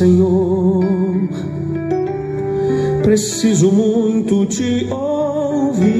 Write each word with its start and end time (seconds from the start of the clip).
Senhor, 0.00 0.82
preciso 3.02 3.70
muito 3.70 4.46
te 4.46 4.88
ouvir. 4.90 5.98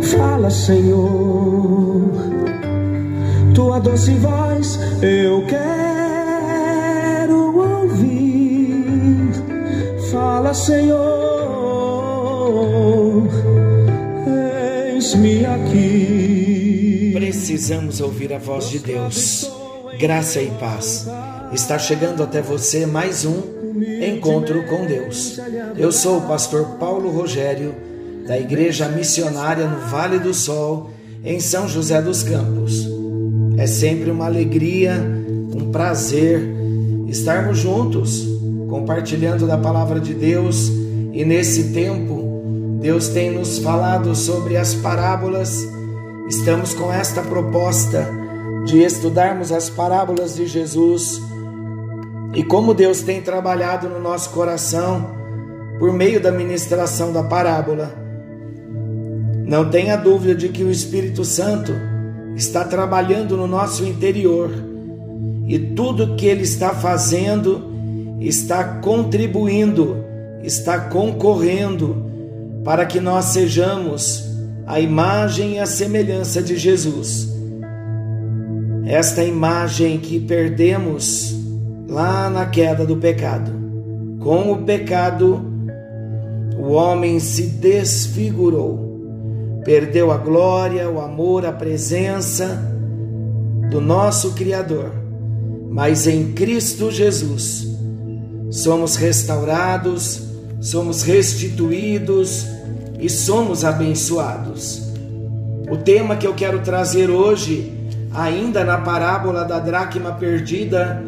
Fala, 0.00 0.48
Senhor, 0.48 2.10
tua 3.54 3.78
doce 3.80 4.14
voz 4.14 4.78
eu 5.02 5.44
quero 5.44 5.84
ouvir. 7.82 9.32
Fala, 10.10 10.54
Senhor, 10.54 10.88
eis-me 14.94 15.44
aqui. 15.44 17.10
Precisamos 17.12 18.00
ouvir 18.00 18.32
a 18.32 18.38
voz 18.38 18.70
de 18.70 18.78
Deus. 18.78 19.55
Graça 19.98 20.42
e 20.42 20.50
paz. 20.50 21.06
Está 21.52 21.78
chegando 21.78 22.22
até 22.22 22.42
você 22.42 22.84
mais 22.84 23.24
um 23.24 23.40
encontro 24.06 24.62
com 24.64 24.84
Deus. 24.84 25.40
Eu 25.74 25.90
sou 25.90 26.18
o 26.18 26.22
pastor 26.22 26.76
Paulo 26.78 27.10
Rogério, 27.10 27.74
da 28.26 28.38
Igreja 28.38 28.90
Missionária 28.90 29.66
no 29.66 29.88
Vale 29.88 30.18
do 30.18 30.34
Sol, 30.34 30.90
em 31.24 31.40
São 31.40 31.66
José 31.66 32.02
dos 32.02 32.22
Campos. 32.22 32.86
É 33.56 33.66
sempre 33.66 34.10
uma 34.10 34.26
alegria, 34.26 34.94
um 35.54 35.70
prazer 35.72 36.42
estarmos 37.08 37.58
juntos, 37.58 38.22
compartilhando 38.68 39.46
da 39.46 39.56
palavra 39.56 39.98
de 39.98 40.12
Deus 40.12 40.68
e 41.12 41.24
nesse 41.24 41.72
tempo 41.72 42.78
Deus 42.82 43.08
tem 43.08 43.30
nos 43.30 43.58
falado 43.60 44.14
sobre 44.14 44.58
as 44.58 44.74
parábolas. 44.74 45.66
Estamos 46.28 46.74
com 46.74 46.92
esta 46.92 47.22
proposta 47.22 48.25
de 48.66 48.82
estudarmos 48.82 49.52
as 49.52 49.70
parábolas 49.70 50.34
de 50.34 50.44
Jesus 50.44 51.22
e 52.34 52.42
como 52.42 52.74
Deus 52.74 53.00
tem 53.00 53.22
trabalhado 53.22 53.88
no 53.88 54.00
nosso 54.00 54.30
coração 54.30 55.14
por 55.78 55.92
meio 55.92 56.20
da 56.20 56.32
ministração 56.32 57.12
da 57.12 57.22
parábola. 57.22 57.94
Não 59.46 59.70
tenha 59.70 59.94
dúvida 59.96 60.34
de 60.34 60.48
que 60.48 60.64
o 60.64 60.70
Espírito 60.70 61.24
Santo 61.24 61.72
está 62.34 62.64
trabalhando 62.64 63.36
no 63.36 63.46
nosso 63.46 63.84
interior 63.84 64.50
e 65.46 65.60
tudo 65.60 66.16
que 66.16 66.26
ele 66.26 66.42
está 66.42 66.70
fazendo 66.70 67.72
está 68.20 68.64
contribuindo, 68.80 69.96
está 70.42 70.80
concorrendo 70.80 72.04
para 72.64 72.84
que 72.84 72.98
nós 72.98 73.26
sejamos 73.26 74.24
a 74.66 74.80
imagem 74.80 75.54
e 75.54 75.58
a 75.60 75.66
semelhança 75.66 76.42
de 76.42 76.56
Jesus 76.56 77.35
esta 78.86 79.24
imagem 79.24 79.98
que 79.98 80.20
perdemos 80.20 81.34
lá 81.88 82.30
na 82.30 82.46
queda 82.46 82.86
do 82.86 82.96
pecado. 82.96 83.50
Com 84.20 84.52
o 84.52 84.62
pecado, 84.62 85.44
o 86.56 86.70
homem 86.70 87.18
se 87.18 87.46
desfigurou, 87.46 89.60
perdeu 89.64 90.12
a 90.12 90.16
glória, 90.16 90.88
o 90.88 91.00
amor, 91.00 91.44
a 91.44 91.52
presença 91.52 92.62
do 93.70 93.80
nosso 93.80 94.34
Criador. 94.34 94.92
Mas 95.68 96.06
em 96.06 96.32
Cristo 96.32 96.88
Jesus 96.88 97.66
somos 98.50 98.94
restaurados, 98.94 100.22
somos 100.60 101.02
restituídos 101.02 102.46
e 103.00 103.10
somos 103.10 103.64
abençoados. 103.64 104.80
O 105.68 105.76
tema 105.76 106.16
que 106.16 106.26
eu 106.26 106.34
quero 106.34 106.60
trazer 106.60 107.10
hoje 107.10 107.75
ainda 108.16 108.64
na 108.64 108.78
parábola 108.78 109.44
da 109.44 109.58
dracma 109.58 110.12
perdida 110.12 111.02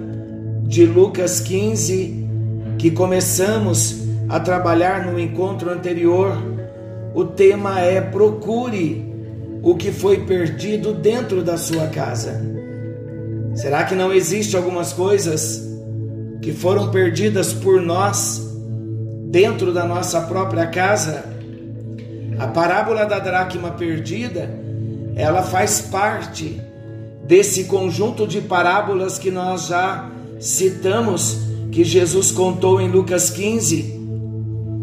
de 0.65 0.85
Lucas 0.85 1.41
15, 1.41 2.29
que 2.79 2.91
começamos 2.91 4.03
a 4.29 4.39
trabalhar 4.39 5.07
no 5.07 5.19
encontro 5.19 5.71
anterior, 5.71 6.37
o 7.15 7.25
tema 7.25 7.81
é 7.81 8.03
procure 8.03 9.11
o 9.63 9.75
que 9.75 9.91
foi 9.91 10.27
perdido 10.27 10.93
dentro 10.93 11.43
da 11.43 11.57
sua 11.57 11.87
casa. 11.87 12.43
Será 13.55 13.85
que 13.85 13.95
não 13.95 14.13
existe 14.13 14.55
algumas 14.55 14.93
coisas 14.93 15.67
que 16.43 16.53
foram 16.53 16.91
perdidas 16.91 17.55
por 17.55 17.81
nós 17.81 18.55
dentro 19.31 19.73
da 19.73 19.85
nossa 19.85 20.21
própria 20.21 20.67
casa? 20.67 21.25
A 22.39 22.47
parábola 22.49 23.07
da 23.07 23.19
dracma 23.19 23.71
perdida, 23.71 24.51
ela 25.17 25.43
faz 25.43 25.81
parte 25.81 26.68
desse 27.29 27.65
conjunto 27.65 28.27
de 28.27 28.41
parábolas 28.41 29.19
que 29.19 29.31
nós 29.31 29.67
já 29.67 30.11
citamos, 30.41 31.37
que 31.71 31.85
Jesus 31.85 32.33
contou 32.33 32.81
em 32.81 32.89
Lucas 32.89 33.29
15. 33.29 33.99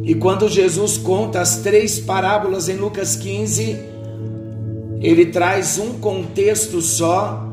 E 0.03 0.13
quando 0.13 0.47
Jesus 0.47 0.95
conta 0.95 1.41
as 1.41 1.57
três 1.57 1.99
parábolas 1.99 2.69
em 2.69 2.75
Lucas 2.75 3.15
15, 3.15 3.79
ele 5.01 5.25
traz 5.25 5.79
um 5.79 5.93
contexto 5.93 6.81
só 6.81 7.43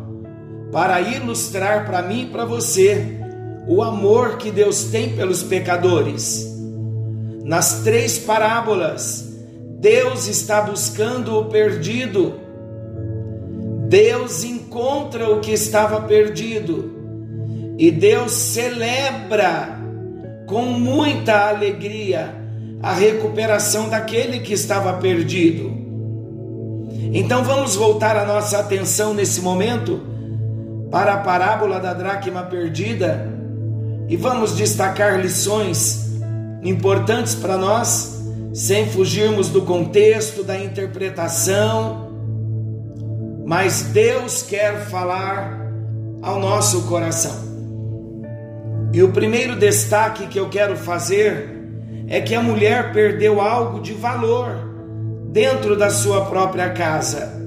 para 0.70 1.00
ilustrar 1.00 1.86
para 1.86 2.03
mim 2.03 2.24
e 2.24 2.26
para 2.26 2.44
você 2.44 3.19
o 3.66 3.82
amor 3.82 4.36
que 4.36 4.50
Deus 4.50 4.84
tem 4.84 5.16
pelos 5.16 5.42
pecadores. 5.42 6.47
Nas 7.44 7.82
três 7.82 8.19
parábolas, 8.19 9.32
Deus 9.80 10.28
está 10.28 10.60
buscando 10.60 11.34
o 11.38 11.47
perdido. 11.47 12.34
Deus 13.88 14.44
encontra 14.72 15.28
o 15.28 15.41
que 15.41 15.53
estava 15.53 16.00
perdido 16.00 17.75
e 17.77 17.91
Deus 17.91 18.33
celebra 18.33 19.78
com 20.47 20.62
muita 20.62 21.50
alegria 21.50 22.34
a 22.83 22.94
recuperação 22.94 23.91
daquele 23.91 24.41
que 24.41 24.55
estava 24.55 24.94
perdido. 24.94 25.71
Então 27.12 27.44
vamos 27.44 27.77
voltar 27.77 28.16
a 28.16 28.25
nossa 28.25 28.59
atenção 28.59 29.12
nesse 29.12 29.43
momento 29.43 30.00
para 30.91 31.15
a 31.15 31.19
parábola 31.19 31.78
da 31.78 31.93
dracma 31.93 32.43
perdida 32.44 33.31
e 34.09 34.16
vamos 34.16 34.56
destacar 34.56 35.21
lições 35.21 36.19
importantes 36.62 37.34
para 37.34 37.59
nós, 37.59 38.22
sem 38.54 38.89
fugirmos 38.89 39.50
do 39.50 39.62
contexto, 39.62 40.43
da 40.43 40.59
interpretação 40.59 42.12
mas 43.44 43.82
Deus 43.82 44.42
quer 44.42 44.86
falar 44.86 45.60
ao 46.22 46.38
nosso 46.38 46.82
coração. 46.88 47.53
E 48.92 49.03
o 49.03 49.10
primeiro 49.10 49.56
destaque 49.56 50.26
que 50.26 50.38
eu 50.38 50.48
quero 50.48 50.76
fazer 50.76 51.48
é 52.08 52.20
que 52.20 52.34
a 52.34 52.42
mulher 52.42 52.92
perdeu 52.92 53.41
algo 53.41 53.80
de 53.80 53.94
valor 53.94 54.54
dentro 55.30 55.76
da 55.76 55.88
sua 55.88 56.26
própria 56.26 56.70
casa. 56.70 57.41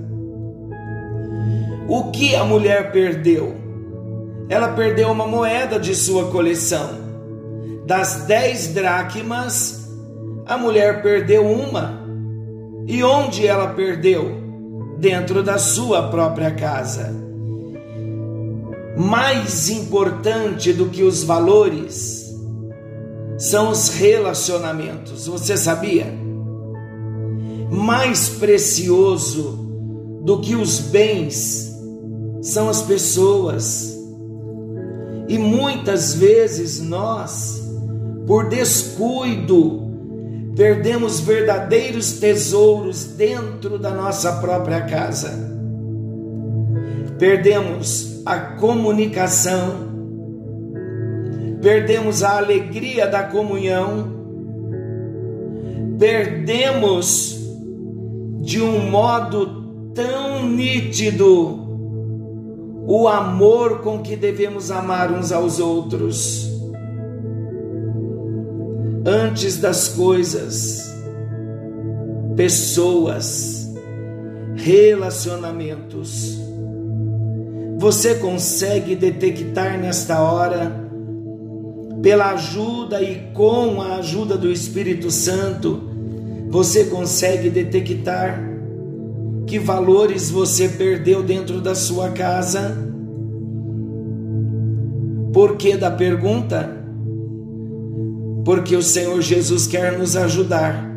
O 1.87 2.11
que 2.11 2.35
a 2.35 2.43
mulher 2.43 2.91
perdeu? 2.91 3.55
Ela 4.49 4.69
perdeu 4.69 5.11
uma 5.11 5.27
moeda 5.27 5.79
de 5.79 5.93
sua 5.93 6.31
coleção. 6.31 7.05
Das 7.85 8.25
dez 8.27 8.73
dracmas, 8.73 9.87
a 10.47 10.57
mulher 10.57 11.03
perdeu 11.03 11.45
uma. 11.45 12.03
E 12.87 13.03
onde 13.03 13.45
ela 13.45 13.67
perdeu? 13.67 14.44
Dentro 14.97 15.43
da 15.43 15.57
sua 15.57 16.09
própria 16.09 16.51
casa. 16.51 17.13
Mais 18.97 19.69
importante 19.69 20.71
do 20.71 20.87
que 20.87 21.03
os 21.03 21.23
valores 21.23 22.33
são 23.37 23.69
os 23.69 23.89
relacionamentos. 23.89 25.27
Você 25.27 25.57
sabia? 25.57 26.07
Mais 27.69 28.29
precioso 28.29 29.59
do 30.23 30.39
que 30.39 30.55
os 30.55 30.79
bens 30.79 31.75
são 32.41 32.69
as 32.69 32.81
pessoas. 32.81 33.93
E 35.27 35.37
muitas 35.37 36.13
vezes 36.13 36.79
nós, 36.79 37.61
por 38.25 38.47
descuido, 38.47 39.84
perdemos 40.55 41.19
verdadeiros 41.19 42.13
tesouros 42.13 43.03
dentro 43.03 43.77
da 43.77 43.91
nossa 43.91 44.33
própria 44.33 44.81
casa. 44.81 45.53
Perdemos 47.19 48.21
a 48.25 48.37
comunicação, 48.37 49.89
perdemos 51.61 52.23
a 52.23 52.37
alegria 52.37 53.05
da 53.05 53.23
comunhão, 53.23 54.13
perdemos 55.99 57.35
de 58.41 58.61
um 58.61 58.89
modo 58.89 59.91
tão 59.93 60.47
nítido 60.47 61.65
o 62.87 63.07
amor 63.07 63.79
com 63.81 63.99
que 63.99 64.15
devemos 64.15 64.69
amar 64.71 65.11
uns 65.11 65.31
aos 65.31 65.59
outros 65.59 66.54
antes 69.05 69.57
das 69.57 69.89
coisas, 69.89 70.91
pessoas, 72.35 73.71
relacionamentos. 74.55 76.39
Você 77.77 78.15
consegue 78.15 78.95
detectar 78.95 79.79
nesta 79.79 80.19
hora, 80.21 80.83
pela 82.01 82.31
ajuda 82.31 83.01
e 83.01 83.31
com 83.33 83.79
a 83.79 83.97
ajuda 83.97 84.35
do 84.37 84.51
Espírito 84.51 85.11
Santo, 85.11 85.83
você 86.49 86.85
consegue 86.85 87.49
detectar 87.49 88.41
que 89.45 89.59
valores 89.59 90.31
você 90.31 90.67
perdeu 90.67 91.21
dentro 91.21 91.61
da 91.61 91.75
sua 91.75 92.09
casa? 92.09 92.75
Por 95.31 95.57
que 95.57 95.77
da 95.77 95.91
pergunta? 95.91 96.84
Porque 98.45 98.75
o 98.75 98.83
Senhor 98.83 99.19
Jesus 99.21 99.65
quer 99.65 99.97
nos 99.97 100.15
ajudar 100.15 100.95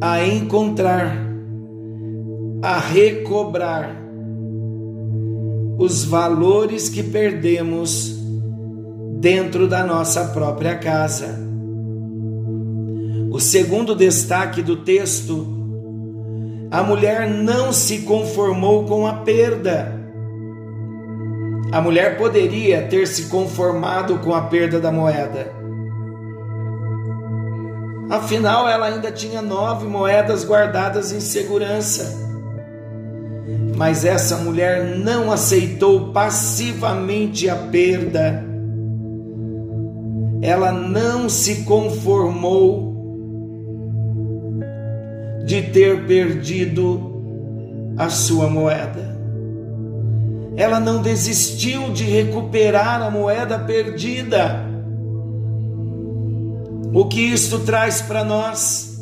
a 0.00 0.24
encontrar, 0.24 1.14
a 2.62 2.78
recobrar 2.78 3.94
os 5.76 6.04
valores 6.04 6.88
que 6.88 7.02
perdemos 7.02 8.16
dentro 9.18 9.68
da 9.68 9.84
nossa 9.84 10.26
própria 10.26 10.76
casa. 10.76 11.38
O 13.30 13.38
segundo 13.38 13.94
destaque 13.94 14.62
do 14.62 14.76
texto, 14.76 15.46
a 16.70 16.82
mulher 16.82 17.28
não 17.28 17.72
se 17.72 17.98
conformou 18.02 18.86
com 18.86 19.06
a 19.06 19.14
perda. 19.14 20.00
A 21.72 21.80
mulher 21.80 22.16
poderia 22.16 22.82
ter 22.88 23.06
se 23.06 23.26
conformado 23.26 24.18
com 24.18 24.34
a 24.34 24.42
perda 24.42 24.80
da 24.80 24.90
moeda. 24.90 25.59
Afinal, 28.10 28.68
ela 28.68 28.86
ainda 28.86 29.12
tinha 29.12 29.40
nove 29.40 29.86
moedas 29.86 30.44
guardadas 30.44 31.12
em 31.12 31.20
segurança. 31.20 32.12
Mas 33.76 34.04
essa 34.04 34.36
mulher 34.38 34.96
não 34.98 35.30
aceitou 35.30 36.12
passivamente 36.12 37.48
a 37.48 37.54
perda. 37.54 38.44
Ela 40.42 40.72
não 40.72 41.28
se 41.28 41.62
conformou 41.62 42.90
de 45.46 45.62
ter 45.62 46.04
perdido 46.06 47.94
a 47.96 48.08
sua 48.08 48.48
moeda. 48.48 49.16
Ela 50.56 50.80
não 50.80 51.00
desistiu 51.00 51.92
de 51.92 52.04
recuperar 52.04 53.02
a 53.02 53.10
moeda 53.10 53.58
perdida. 53.58 54.69
O 56.92 57.06
que 57.06 57.20
isto 57.20 57.60
traz 57.60 58.02
para 58.02 58.24
nós? 58.24 58.98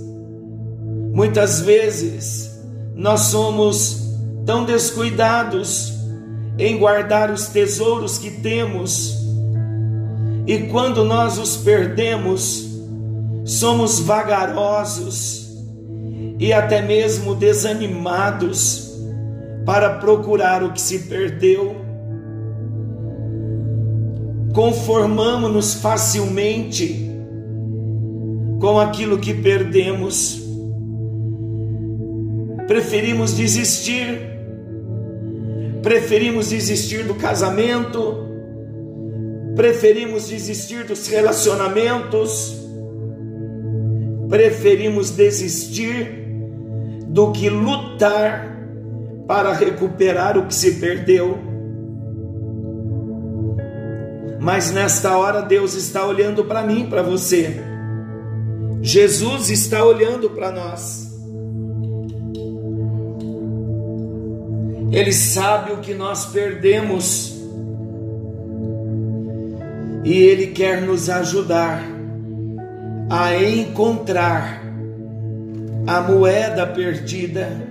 Muitas 1.12 1.61
vezes 1.61 2.50
nós 2.94 3.20
somos 3.20 4.08
tão 4.44 4.64
descuidados 4.64 5.94
em 6.58 6.79
guardar 6.79 7.31
os 7.31 7.46
tesouros 7.46 8.19
que 8.19 8.31
temos, 8.31 9.17
e 10.46 10.67
quando 10.70 11.05
nós 11.05 11.38
os 11.38 11.56
perdemos, 11.56 12.69
somos 13.44 14.00
vagarosos 14.00 15.49
e 16.38 16.52
até 16.52 16.82
mesmo 16.82 17.34
desanimados 17.34 18.93
para 19.64 19.94
procurar 19.94 20.62
o 20.62 20.73
que 20.73 20.81
se 20.81 21.00
perdeu. 21.00 21.76
Conformamos-nos 24.55 25.75
facilmente 25.75 27.07
com 28.58 28.78
aquilo 28.81 29.19
que 29.19 29.32
perdemos. 29.34 30.43
Preferimos 32.66 33.32
desistir, 33.34 34.20
preferimos 35.82 36.50
desistir 36.50 37.05
do 37.05 37.14
casamento, 37.14 38.26
preferimos 39.56 40.28
desistir 40.28 40.84
dos 40.84 41.06
relacionamentos, 41.06 42.58
preferimos 44.28 45.10
desistir 45.10 46.26
do 47.06 47.32
que 47.32 47.49
lutar 47.49 48.58
para 49.26 49.52
recuperar 49.52 50.37
o 50.37 50.46
que 50.46 50.55
se 50.55 50.72
perdeu. 50.72 51.38
Mas 54.40 54.70
nesta 54.70 55.16
hora 55.16 55.40
Deus 55.40 55.75
está 55.75 56.05
olhando 56.06 56.44
para 56.44 56.62
mim, 56.62 56.87
para 56.87 57.02
você 57.02 57.77
Jesus 58.80 59.50
está 59.50 59.84
olhando 59.84 60.30
para 60.30 60.52
nós. 60.52 61.08
Ele 64.90 65.12
sabe 65.12 65.72
o 65.72 65.78
que 65.78 65.92
nós 65.92 66.26
perdemos 66.26 67.36
e 70.04 70.14
Ele 70.14 70.48
quer 70.48 70.80
nos 70.80 71.10
ajudar 71.10 71.84
a 73.10 73.34
encontrar 73.36 74.62
a 75.86 76.00
moeda 76.00 76.66
perdida. 76.66 77.66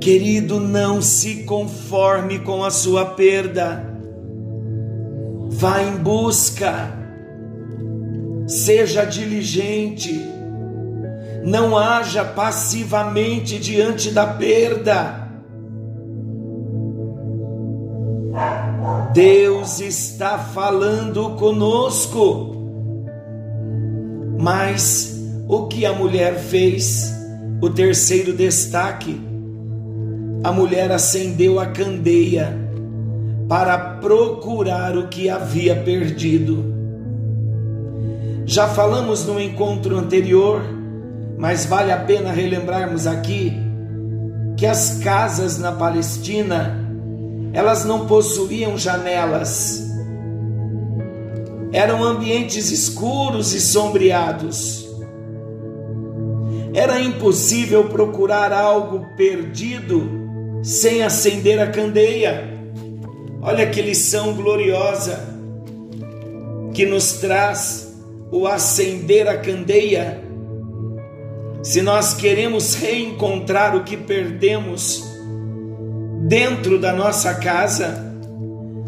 Querido, 0.00 0.58
não 0.58 1.02
se 1.02 1.44
conforme 1.44 2.38
com 2.40 2.64
a 2.64 2.70
sua 2.70 3.04
perda, 3.04 3.84
vá 5.48 5.82
em 5.82 5.96
busca 5.96 7.01
seja 8.46 9.04
diligente, 9.04 10.20
não 11.44 11.76
haja 11.76 12.24
passivamente 12.24 13.58
diante 13.58 14.10
da 14.10 14.26
perda. 14.26 15.22
Deus 19.12 19.80
está 19.80 20.38
falando 20.38 21.36
conosco, 21.36 22.56
mas 24.38 25.20
o 25.46 25.66
que 25.66 25.84
a 25.84 25.92
mulher 25.92 26.38
fez? 26.38 27.12
O 27.60 27.68
terceiro 27.68 28.32
destaque: 28.32 29.20
a 30.42 30.50
mulher 30.50 30.90
acendeu 30.90 31.60
a 31.60 31.66
candeia 31.66 32.58
para 33.48 33.78
procurar 33.78 34.96
o 34.96 35.08
que 35.08 35.28
havia 35.28 35.76
perdido. 35.76 36.71
Já 38.44 38.68
falamos 38.68 39.24
no 39.24 39.40
encontro 39.40 39.96
anterior, 39.96 40.62
mas 41.38 41.64
vale 41.64 41.92
a 41.92 41.98
pena 41.98 42.32
relembrarmos 42.32 43.06
aqui 43.06 43.52
que 44.56 44.66
as 44.66 44.98
casas 44.98 45.58
na 45.58 45.72
Palestina, 45.72 46.78
elas 47.52 47.84
não 47.84 48.06
possuíam 48.06 48.76
janelas. 48.76 49.86
Eram 51.72 52.02
ambientes 52.02 52.70
escuros 52.70 53.54
e 53.54 53.60
sombreados. 53.60 54.88
Era 56.74 57.00
impossível 57.00 57.88
procurar 57.88 58.52
algo 58.52 59.06
perdido 59.16 60.22
sem 60.62 61.02
acender 61.02 61.60
a 61.60 61.68
candeia. 61.68 62.50
Olha 63.40 63.66
que 63.68 63.80
lição 63.80 64.34
gloriosa 64.34 65.28
que 66.74 66.86
nos 66.86 67.14
traz 67.14 67.91
o 68.32 68.46
acender 68.46 69.28
a 69.28 69.36
candeia, 69.36 70.24
se 71.62 71.82
nós 71.82 72.14
queremos 72.14 72.74
reencontrar 72.74 73.76
o 73.76 73.84
que 73.84 73.94
perdemos 73.94 75.04
dentro 76.26 76.80
da 76.80 76.94
nossa 76.94 77.34
casa, 77.34 78.10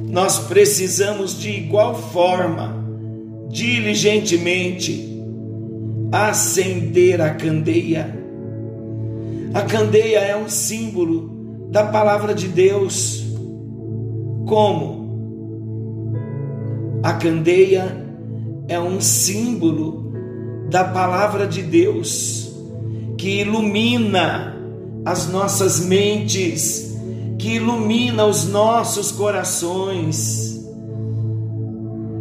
nós 0.09 0.39
precisamos 0.39 1.39
de 1.39 1.51
igual 1.51 1.95
forma, 1.95 2.75
diligentemente, 3.51 5.13
acender 6.11 7.21
a 7.21 7.35
candeia. 7.35 8.19
A 9.53 9.61
candeia 9.61 10.21
é 10.21 10.35
um 10.35 10.49
símbolo 10.49 11.69
da 11.71 11.85
palavra 11.85 12.35
de 12.35 12.49
Deus. 12.49 13.27
Como? 14.47 15.05
A 17.03 17.13
candeia 17.13 18.04
é 18.69 18.81
um 18.81 19.01
símbolo 19.01 20.13
da 20.71 20.85
palavra 20.85 21.47
de 21.47 21.63
Deus 21.63 22.53
que 23.19 23.41
ilumina 23.41 24.57
as 25.05 25.29
nossas 25.29 25.81
mentes, 25.81 26.97
que 27.39 27.57
ilumina 27.57 28.25
os 28.25 28.49
nossos 28.49 29.13
corações. 29.13 30.65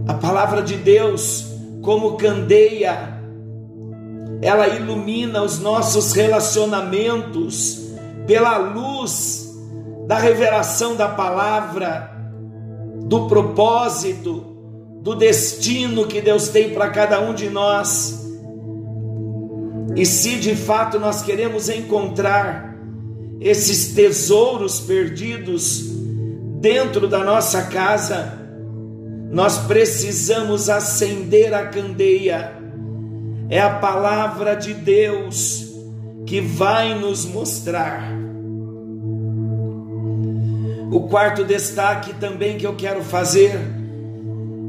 A 0.07 0.13
palavra 0.13 0.61
de 0.61 0.75
Deus, 0.75 1.45
como 1.81 2.17
candeia, 2.17 3.21
ela 4.41 4.67
ilumina 4.67 5.41
os 5.41 5.59
nossos 5.59 6.11
relacionamentos 6.11 7.81
pela 8.27 8.57
luz 8.57 9.53
da 10.07 10.17
revelação 10.17 10.95
da 10.95 11.07
palavra, 11.07 12.11
do 13.05 13.27
propósito 13.27 14.52
do 15.03 15.15
destino 15.15 16.07
que 16.07 16.21
Deus 16.21 16.47
tem 16.47 16.69
para 16.69 16.89
cada 16.89 17.19
um 17.19 17.33
de 17.33 17.49
nós. 17.49 18.25
E 19.97 20.05
se 20.05 20.37
de 20.37 20.55
fato 20.55 20.97
nós 20.97 21.21
queremos 21.21 21.67
encontrar 21.67 22.73
esses 23.41 23.93
tesouros 23.93 24.79
perdidos 24.79 25.91
dentro 26.61 27.05
da 27.05 27.21
nossa 27.21 27.63
casa, 27.63 28.39
nós 29.29 29.57
precisamos 29.57 30.69
acender 30.69 31.53
a 31.53 31.67
candeia. 31.67 32.53
É 33.49 33.59
a 33.59 33.71
palavra 33.71 34.55
de 34.55 34.73
Deus 34.73 35.69
que 36.25 36.39
vai 36.39 36.97
nos 36.97 37.25
mostrar. 37.25 38.09
O 40.89 41.01
quarto 41.09 41.43
destaque 41.43 42.13
também 42.13 42.57
que 42.57 42.65
eu 42.65 42.75
quero 42.77 43.03
fazer 43.03 43.82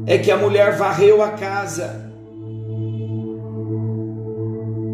é 0.07 0.17
que 0.17 0.31
a 0.31 0.37
mulher 0.37 0.77
varreu 0.77 1.21
a 1.21 1.29
casa. 1.31 2.05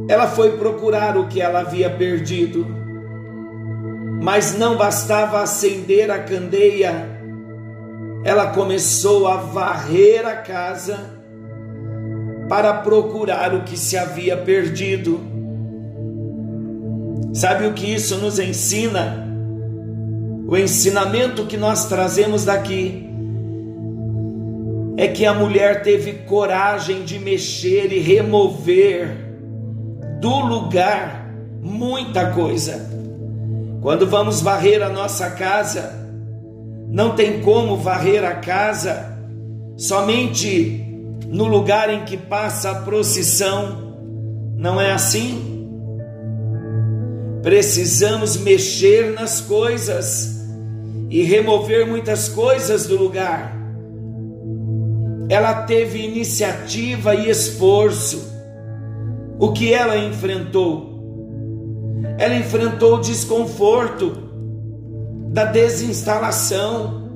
Ela 0.07 0.27
foi 0.27 0.57
procurar 0.57 1.17
o 1.17 1.27
que 1.27 1.41
ela 1.41 1.61
havia 1.61 1.89
perdido, 1.89 2.65
mas 4.21 4.57
não 4.57 4.77
bastava 4.77 5.41
acender 5.41 6.09
a 6.11 6.19
candeia, 6.19 7.09
ela 8.23 8.47
começou 8.47 9.27
a 9.27 9.37
varrer 9.37 10.25
a 10.25 10.35
casa 10.35 10.99
para 12.47 12.73
procurar 12.73 13.53
o 13.53 13.63
que 13.63 13.77
se 13.77 13.97
havia 13.97 14.37
perdido. 14.37 15.19
Sabe 17.33 17.65
o 17.65 17.73
que 17.73 17.93
isso 17.93 18.17
nos 18.17 18.37
ensina? 18.39 19.27
O 20.47 20.57
ensinamento 20.57 21.45
que 21.45 21.55
nós 21.55 21.85
trazemos 21.85 22.43
daqui 22.43 23.10
é 25.01 25.07
que 25.07 25.25
a 25.25 25.33
mulher 25.33 25.81
teve 25.81 26.13
coragem 26.27 27.03
de 27.03 27.17
mexer 27.17 27.91
e 27.91 27.97
remover 27.97 29.17
do 30.19 30.41
lugar 30.41 31.27
muita 31.59 32.29
coisa. 32.29 32.87
Quando 33.81 34.05
vamos 34.05 34.41
varrer 34.41 34.83
a 34.83 34.89
nossa 34.89 35.31
casa, 35.31 35.91
não 36.87 37.15
tem 37.15 37.41
como 37.41 37.77
varrer 37.77 38.23
a 38.23 38.35
casa 38.35 39.17
somente 39.75 40.85
no 41.27 41.45
lugar 41.45 41.91
em 41.91 42.05
que 42.05 42.15
passa 42.15 42.69
a 42.69 42.75
procissão. 42.81 43.95
Não 44.55 44.79
é 44.79 44.91
assim? 44.91 45.67
Precisamos 47.41 48.37
mexer 48.37 49.13
nas 49.13 49.41
coisas 49.41 50.45
e 51.09 51.23
remover 51.23 51.87
muitas 51.87 52.29
coisas 52.29 52.85
do 52.85 52.95
lugar. 52.95 53.60
Ela 55.31 55.63
teve 55.63 55.99
iniciativa 55.99 57.15
e 57.15 57.29
esforço. 57.29 58.29
O 59.39 59.53
que 59.53 59.73
ela 59.73 59.97
enfrentou? 59.97 60.91
Ela 62.17 62.35
enfrentou 62.35 62.95
o 62.95 62.99
desconforto 62.99 64.11
da 65.29 65.45
desinstalação. 65.45 67.09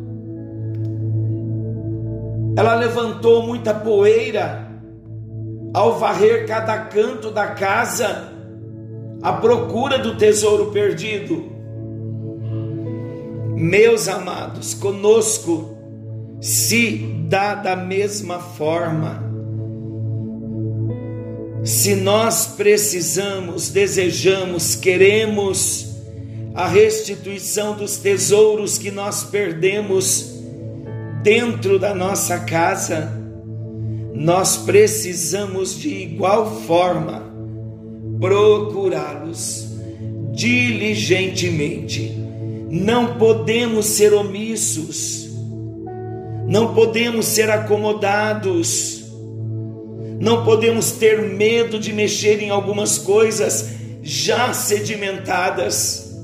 Ela 2.56 2.76
levantou 2.76 3.46
muita 3.46 3.74
poeira 3.74 4.66
ao 5.74 6.00
varrer 6.00 6.48
cada 6.48 6.86
canto 6.86 7.30
da 7.30 7.48
casa 7.48 8.32
à 9.22 9.34
procura 9.34 10.00
do 10.00 10.16
tesouro 10.16 10.72
perdido. 10.72 11.52
Meus 13.58 14.08
amados, 14.08 14.74
conosco 14.74 15.75
se 16.46 16.98
dá 17.28 17.56
da 17.56 17.76
mesma 17.76 18.38
forma. 18.38 19.24
Se 21.64 21.96
nós 21.96 22.46
precisamos, 22.56 23.70
desejamos, 23.70 24.76
queremos 24.76 25.88
a 26.54 26.68
restituição 26.68 27.76
dos 27.76 27.98
tesouros 27.98 28.78
que 28.78 28.92
nós 28.92 29.24
perdemos 29.24 30.36
dentro 31.24 31.80
da 31.80 31.96
nossa 31.96 32.38
casa, 32.42 33.12
nós 34.14 34.56
precisamos 34.58 35.80
de 35.80 35.90
igual 35.90 36.62
forma 36.62 37.24
procurá-los 38.20 39.66
diligentemente 40.32 42.16
não 42.70 43.18
podemos 43.18 43.86
ser 43.86 44.14
omissos, 44.14 45.25
não 46.48 46.74
podemos 46.74 47.26
ser 47.26 47.50
acomodados, 47.50 49.04
não 50.20 50.44
podemos 50.46 50.92
ter 50.92 51.22
medo 51.22 51.80
de 51.80 51.92
mexer 51.92 52.42
em 52.42 52.50
algumas 52.50 52.98
coisas 52.98 53.70
já 54.02 54.54
sedimentadas, 54.54 56.16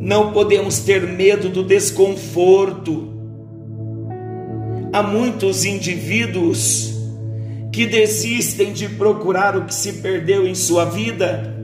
não 0.00 0.32
podemos 0.32 0.78
ter 0.80 1.06
medo 1.06 1.48
do 1.48 1.62
desconforto. 1.62 3.16
Há 4.92 5.02
muitos 5.02 5.64
indivíduos 5.64 6.94
que 7.72 7.86
desistem 7.86 8.72
de 8.72 8.88
procurar 8.88 9.56
o 9.56 9.64
que 9.64 9.74
se 9.74 9.94
perdeu 9.94 10.46
em 10.46 10.54
sua 10.54 10.86
vida 10.86 11.58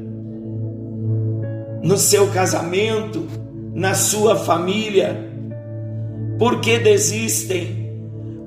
no 1.84 1.98
seu 1.98 2.28
casamento, 2.28 3.28
na 3.74 3.94
sua 3.94 4.36
família. 4.36 5.33
Porque 6.38 6.78
desistem? 6.78 7.84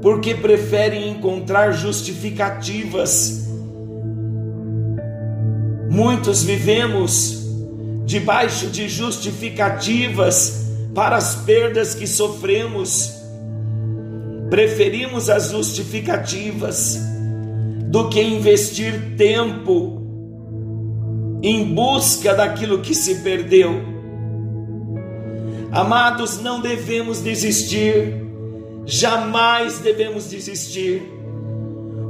Porque 0.01 0.35
preferem 0.35 1.09
encontrar 1.09 1.73
justificativas. 1.73 3.47
Muitos 5.89 6.43
vivemos 6.43 7.47
debaixo 8.05 8.67
de 8.67 8.87
justificativas 8.87 10.67
para 10.93 11.15
as 11.17 11.35
perdas 11.35 11.93
que 11.93 12.05
sofremos. 12.05 13.13
Preferimos 14.49 15.29
as 15.29 15.51
justificativas 15.51 16.97
do 17.89 18.09
que 18.09 18.21
investir 18.21 19.15
tempo 19.17 20.01
em 21.41 21.73
busca 21.73 22.33
daquilo 22.33 22.79
que 22.79 22.93
se 22.93 23.15
perdeu. 23.15 23.96
Amados, 25.77 26.41
não 26.41 26.59
devemos 26.59 27.21
desistir, 27.21 28.25
jamais 28.83 29.77
devemos 29.77 30.27
desistir. 30.27 31.03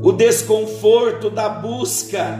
O 0.01 0.13
desconforto 0.13 1.29
da 1.29 1.49
busca 1.49 2.39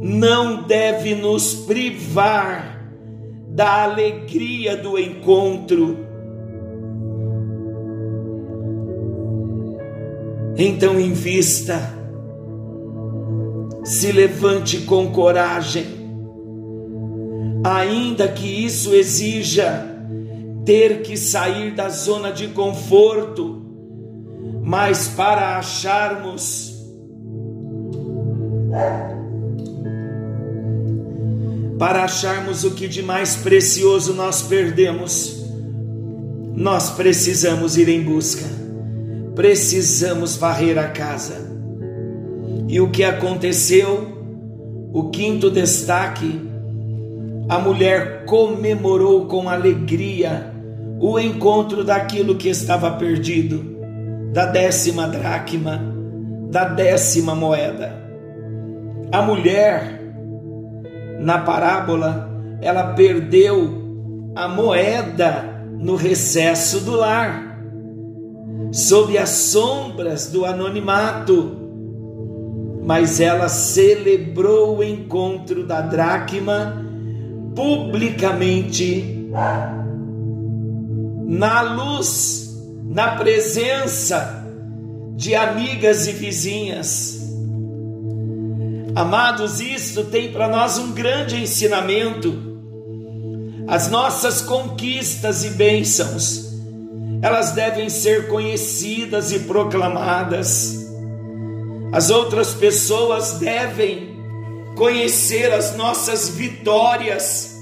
não 0.00 0.62
deve 0.62 1.16
nos 1.16 1.52
privar 1.52 2.88
da 3.48 3.82
alegria 3.82 4.76
do 4.76 4.96
encontro. 4.96 5.96
Então, 10.56 11.00
invista, 11.00 11.92
se 13.82 14.12
levante 14.12 14.82
com 14.82 15.10
coragem 15.10 15.86
ainda 17.64 18.28
que 18.28 18.64
isso 18.64 18.94
exija 18.94 19.91
ter 20.64 21.02
que 21.02 21.16
sair 21.16 21.74
da 21.74 21.88
zona 21.88 22.30
de 22.30 22.48
conforto, 22.48 23.62
mas 24.62 25.08
para 25.08 25.58
acharmos 25.58 26.70
para 31.78 32.04
acharmos 32.04 32.62
o 32.62 32.70
que 32.70 32.86
de 32.86 33.02
mais 33.02 33.34
precioso 33.36 34.14
nós 34.14 34.42
perdemos, 34.42 35.44
nós 36.54 36.90
precisamos 36.90 37.76
ir 37.76 37.88
em 37.88 38.02
busca, 38.02 38.44
precisamos 39.34 40.36
varrer 40.36 40.78
a 40.78 40.88
casa. 40.88 41.50
E 42.68 42.80
o 42.80 42.88
que 42.90 43.02
aconteceu? 43.02 44.12
O 44.92 45.10
quinto 45.10 45.50
destaque 45.50 46.52
a 47.48 47.58
mulher 47.58 48.24
comemorou 48.24 49.26
com 49.26 49.48
alegria 49.48 50.51
o 51.02 51.18
encontro 51.18 51.82
daquilo 51.82 52.36
que 52.36 52.48
estava 52.48 52.92
perdido, 52.92 53.76
da 54.32 54.46
décima 54.46 55.08
dracma, 55.08 55.82
da 56.48 56.64
décima 56.64 57.34
moeda. 57.34 57.92
A 59.10 59.20
mulher, 59.20 60.00
na 61.18 61.38
parábola, 61.40 62.30
ela 62.60 62.92
perdeu 62.92 64.30
a 64.36 64.46
moeda 64.46 65.66
no 65.76 65.96
recesso 65.96 66.78
do 66.82 66.92
lar, 66.92 67.58
sob 68.70 69.18
as 69.18 69.30
sombras 69.30 70.30
do 70.30 70.44
anonimato, 70.44 71.56
mas 72.84 73.18
ela 73.18 73.48
celebrou 73.48 74.78
o 74.78 74.84
encontro 74.84 75.66
da 75.66 75.80
dracma 75.80 76.80
publicamente 77.56 79.28
na 81.32 81.62
luz, 81.62 82.60
na 82.84 83.16
presença 83.16 84.44
de 85.16 85.34
amigas 85.34 86.06
e 86.06 86.12
vizinhas. 86.12 87.22
Amados, 88.94 89.58
isto 89.58 90.04
tem 90.04 90.30
para 90.30 90.46
nós 90.46 90.76
um 90.76 90.92
grande 90.92 91.40
ensinamento. 91.40 92.34
As 93.66 93.90
nossas 93.90 94.42
conquistas 94.42 95.42
e 95.42 95.50
bênçãos 95.50 96.52
elas 97.22 97.52
devem 97.52 97.88
ser 97.88 98.28
conhecidas 98.28 99.32
e 99.32 99.38
proclamadas. 99.38 100.86
As 101.92 102.10
outras 102.10 102.52
pessoas 102.52 103.38
devem 103.38 104.18
conhecer 104.76 105.50
as 105.50 105.76
nossas 105.76 106.28
vitórias 106.28 107.56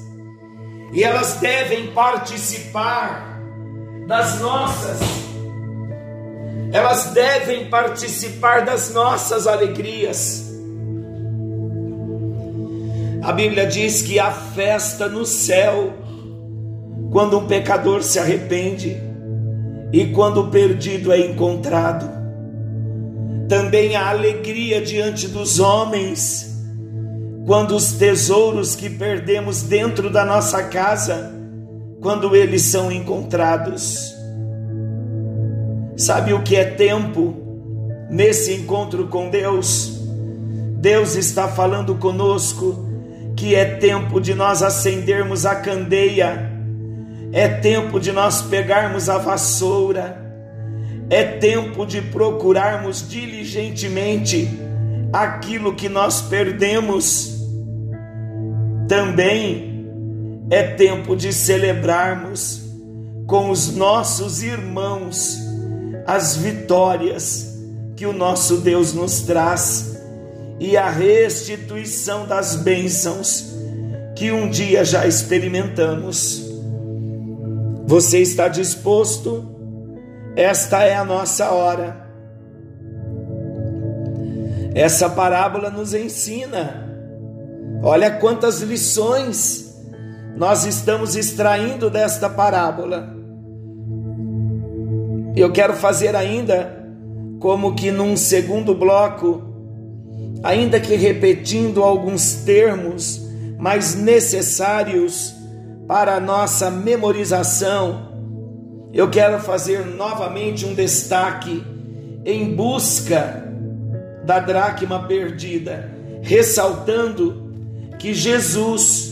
e 0.92 1.04
elas 1.04 1.34
devem 1.34 1.92
participar 1.92 3.29
das 4.10 4.40
nossas, 4.40 4.98
elas 6.72 7.12
devem 7.12 7.70
participar 7.70 8.64
das 8.64 8.92
nossas 8.92 9.46
alegrias. 9.46 10.50
A 13.22 13.30
Bíblia 13.30 13.68
diz 13.68 14.02
que 14.02 14.18
há 14.18 14.32
festa 14.32 15.08
no 15.08 15.24
céu 15.24 15.94
quando 17.12 17.38
um 17.38 17.46
pecador 17.46 18.02
se 18.02 18.18
arrepende 18.18 19.00
e 19.92 20.06
quando 20.06 20.40
o 20.40 20.50
perdido 20.50 21.12
é 21.12 21.20
encontrado 21.20 22.10
também 23.48 23.94
a 23.94 24.08
alegria 24.08 24.80
diante 24.80 25.28
dos 25.28 25.60
homens, 25.60 26.52
quando 27.46 27.76
os 27.76 27.92
tesouros 27.92 28.74
que 28.74 28.90
perdemos 28.90 29.62
dentro 29.62 30.10
da 30.10 30.24
nossa 30.24 30.64
casa, 30.64 31.39
quando 32.00 32.34
eles 32.34 32.62
são 32.62 32.90
encontrados. 32.90 34.14
Sabe 35.96 36.32
o 36.32 36.42
que 36.42 36.56
é 36.56 36.64
tempo 36.64 37.36
nesse 38.10 38.54
encontro 38.54 39.06
com 39.08 39.28
Deus? 39.28 40.00
Deus 40.78 41.14
está 41.14 41.46
falando 41.46 41.94
conosco 41.96 42.88
que 43.36 43.54
é 43.54 43.64
tempo 43.64 44.20
de 44.20 44.34
nós 44.34 44.62
acendermos 44.62 45.44
a 45.44 45.54
candeia, 45.56 46.50
é 47.32 47.48
tempo 47.48 48.00
de 48.00 48.12
nós 48.12 48.42
pegarmos 48.42 49.08
a 49.08 49.18
vassoura, 49.18 50.16
é 51.10 51.22
tempo 51.22 51.84
de 51.84 52.00
procurarmos 52.00 53.06
diligentemente 53.08 54.48
aquilo 55.12 55.74
que 55.74 55.88
nós 55.88 56.22
perdemos. 56.22 57.38
Também 58.88 59.69
é 60.50 60.64
tempo 60.64 61.14
de 61.14 61.32
celebrarmos 61.32 62.60
com 63.26 63.50
os 63.50 63.74
nossos 63.74 64.42
irmãos 64.42 65.38
as 66.04 66.36
vitórias 66.36 67.56
que 67.94 68.04
o 68.04 68.12
nosso 68.12 68.56
Deus 68.56 68.92
nos 68.92 69.20
traz 69.20 69.96
e 70.58 70.76
a 70.76 70.90
restituição 70.90 72.26
das 72.26 72.56
bênçãos 72.56 73.54
que 74.16 74.32
um 74.32 74.50
dia 74.50 74.84
já 74.84 75.06
experimentamos. 75.06 76.44
Você 77.86 78.18
está 78.18 78.48
disposto? 78.48 79.48
Esta 80.34 80.82
é 80.82 80.96
a 80.96 81.04
nossa 81.04 81.50
hora. 81.50 82.10
Essa 84.74 85.08
parábola 85.08 85.70
nos 85.70 85.94
ensina. 85.94 86.88
Olha 87.82 88.10
quantas 88.10 88.60
lições 88.60 89.69
nós 90.40 90.64
estamos 90.64 91.16
extraindo 91.16 91.90
desta 91.90 92.26
parábola. 92.26 93.14
Eu 95.36 95.52
quero 95.52 95.74
fazer 95.74 96.16
ainda 96.16 96.82
como 97.38 97.74
que 97.74 97.90
num 97.90 98.16
segundo 98.16 98.74
bloco, 98.74 99.42
ainda 100.42 100.80
que 100.80 100.96
repetindo 100.96 101.82
alguns 101.82 102.36
termos 102.36 103.20
mais 103.58 103.94
necessários 103.94 105.34
para 105.86 106.14
a 106.14 106.20
nossa 106.20 106.70
memorização, 106.70 108.08
eu 108.94 109.10
quero 109.10 109.40
fazer 109.40 109.84
novamente 109.84 110.64
um 110.64 110.72
destaque 110.72 111.62
em 112.24 112.56
busca 112.56 113.46
da 114.24 114.40
dracma 114.40 115.06
perdida, 115.06 115.92
ressaltando 116.22 117.52
que 117.98 118.14
Jesus 118.14 119.09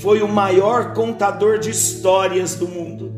foi 0.00 0.22
o 0.22 0.28
maior 0.28 0.92
contador 0.92 1.58
de 1.58 1.70
histórias 1.70 2.54
do 2.54 2.68
mundo. 2.68 3.12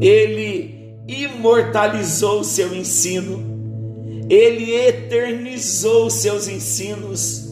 Ele 0.00 0.94
imortalizou 1.06 2.42
seu 2.42 2.74
ensino, 2.74 4.26
ele 4.28 4.74
eternizou 4.74 6.08
seus 6.08 6.48
ensinos 6.48 7.48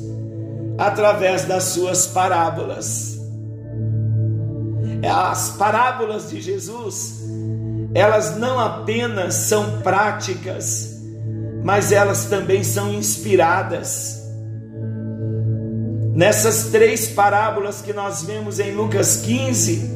através 0.78 1.44
das 1.44 1.64
suas 1.64 2.06
parábolas. 2.06 3.18
As 5.02 5.50
parábolas 5.50 6.30
de 6.30 6.40
Jesus, 6.40 7.22
elas 7.94 8.36
não 8.38 8.58
apenas 8.58 9.34
são 9.34 9.80
práticas, 9.80 11.02
mas 11.62 11.92
elas 11.92 12.26
também 12.26 12.64
são 12.64 12.92
inspiradas. 12.94 14.17
Nessas 16.18 16.64
três 16.72 17.06
parábolas 17.06 17.80
que 17.80 17.92
nós 17.92 18.24
vemos 18.24 18.58
em 18.58 18.72
Lucas 18.72 19.18
15, 19.18 19.88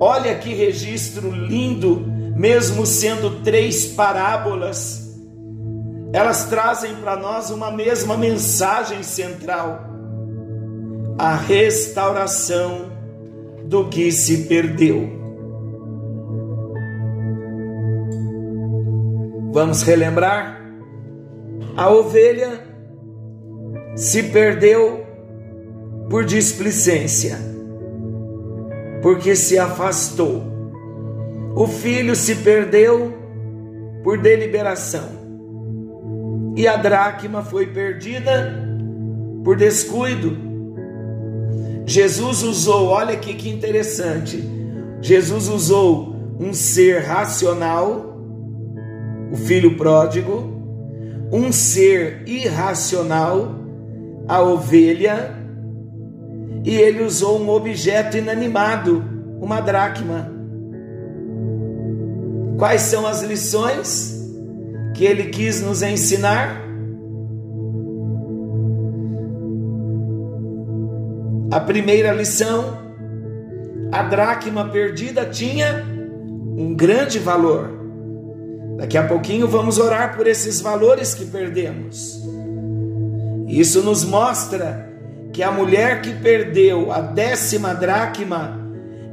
olha 0.00 0.34
que 0.36 0.54
registro 0.54 1.30
lindo, 1.30 2.02
mesmo 2.34 2.86
sendo 2.86 3.42
três 3.42 3.88
parábolas, 3.88 5.14
elas 6.14 6.46
trazem 6.46 6.96
para 6.96 7.14
nós 7.14 7.50
uma 7.50 7.70
mesma 7.70 8.16
mensagem 8.16 9.02
central: 9.02 9.84
a 11.18 11.34
restauração 11.34 12.90
do 13.66 13.90
que 13.90 14.10
se 14.10 14.44
perdeu. 14.44 15.10
Vamos 19.52 19.82
relembrar? 19.82 20.58
A 21.76 21.90
ovelha 21.90 22.72
se 23.94 24.22
perdeu 24.22 25.01
por 26.08 26.24
displicência, 26.24 27.38
porque 29.02 29.34
se 29.34 29.58
afastou. 29.58 30.42
O 31.54 31.66
filho 31.66 32.16
se 32.16 32.36
perdeu 32.36 33.12
por 34.02 34.18
deliberação, 34.18 35.08
e 36.56 36.66
a 36.66 36.76
dracma 36.76 37.42
foi 37.42 37.66
perdida 37.66 38.52
por 39.44 39.56
descuido 39.56 40.52
Jesus 41.84 42.42
usou, 42.42 42.86
olha 42.86 43.14
aqui 43.14 43.34
que 43.34 43.50
interessante. 43.50 44.42
Jesus 45.00 45.48
usou 45.48 46.16
um 46.38 46.54
ser 46.54 47.02
racional, 47.02 48.16
o 49.32 49.36
filho 49.36 49.76
pródigo, 49.76 50.50
um 51.32 51.50
ser 51.50 52.22
irracional, 52.26 53.54
a 54.28 54.40
ovelha, 54.40 55.36
e 56.64 56.76
ele 56.76 57.02
usou 57.02 57.40
um 57.40 57.50
objeto 57.50 58.16
inanimado, 58.16 59.04
uma 59.40 59.60
dracma. 59.60 60.30
Quais 62.58 62.82
são 62.82 63.06
as 63.06 63.22
lições 63.22 64.30
que 64.94 65.04
ele 65.04 65.24
quis 65.24 65.60
nos 65.60 65.82
ensinar? 65.82 66.62
A 71.50 71.60
primeira 71.60 72.12
lição: 72.12 72.78
a 73.90 74.02
dracma 74.02 74.68
perdida 74.68 75.26
tinha 75.26 75.84
um 76.56 76.74
grande 76.74 77.18
valor. 77.18 77.70
Daqui 78.76 78.96
a 78.96 79.06
pouquinho 79.06 79.48
vamos 79.48 79.78
orar 79.78 80.16
por 80.16 80.26
esses 80.26 80.60
valores 80.60 81.14
que 81.14 81.24
perdemos. 81.24 82.22
Isso 83.48 83.82
nos 83.82 84.04
mostra 84.04 84.91
que 85.32 85.42
a 85.42 85.50
mulher 85.50 86.02
que 86.02 86.12
perdeu 86.12 86.92
a 86.92 87.00
décima 87.00 87.74
dracma, 87.74 88.60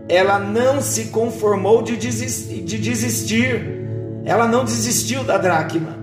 ela 0.10 0.38
não 0.38 0.82
se 0.82 1.06
conformou 1.06 1.82
de 1.82 1.96
desistir, 1.96 2.62
de 2.62 2.78
desistir. 2.78 3.80
Ela 4.26 4.48
não 4.48 4.66
desistiu 4.66 5.24
da 5.24 5.38
dracma. 5.38 5.98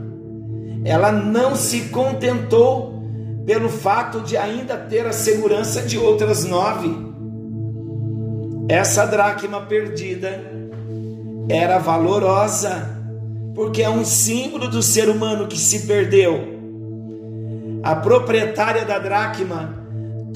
Ela 0.85 1.12
não 1.12 1.55
se 1.55 1.88
contentou 1.88 3.02
pelo 3.44 3.68
fato 3.68 4.20
de 4.20 4.37
ainda 4.37 4.76
ter 4.76 5.07
a 5.07 5.12
segurança 5.12 5.83
de 5.83 5.98
outras 5.98 6.44
nove. 6.44 6.96
Essa 8.68 9.05
dracma 9.07 9.61
perdida 9.62 10.40
era 11.48 11.79
valorosa, 11.79 12.96
porque 13.55 13.83
é 13.83 13.90
um 13.90 14.05
símbolo 14.05 14.66
do 14.68 14.83
ser 14.83 15.09
humano 15.09 15.46
que 15.46 15.59
se 15.59 15.87
perdeu. 15.87 16.57
A 17.83 17.94
proprietária 17.94 18.85
da 18.85 18.98
dracma 18.98 19.86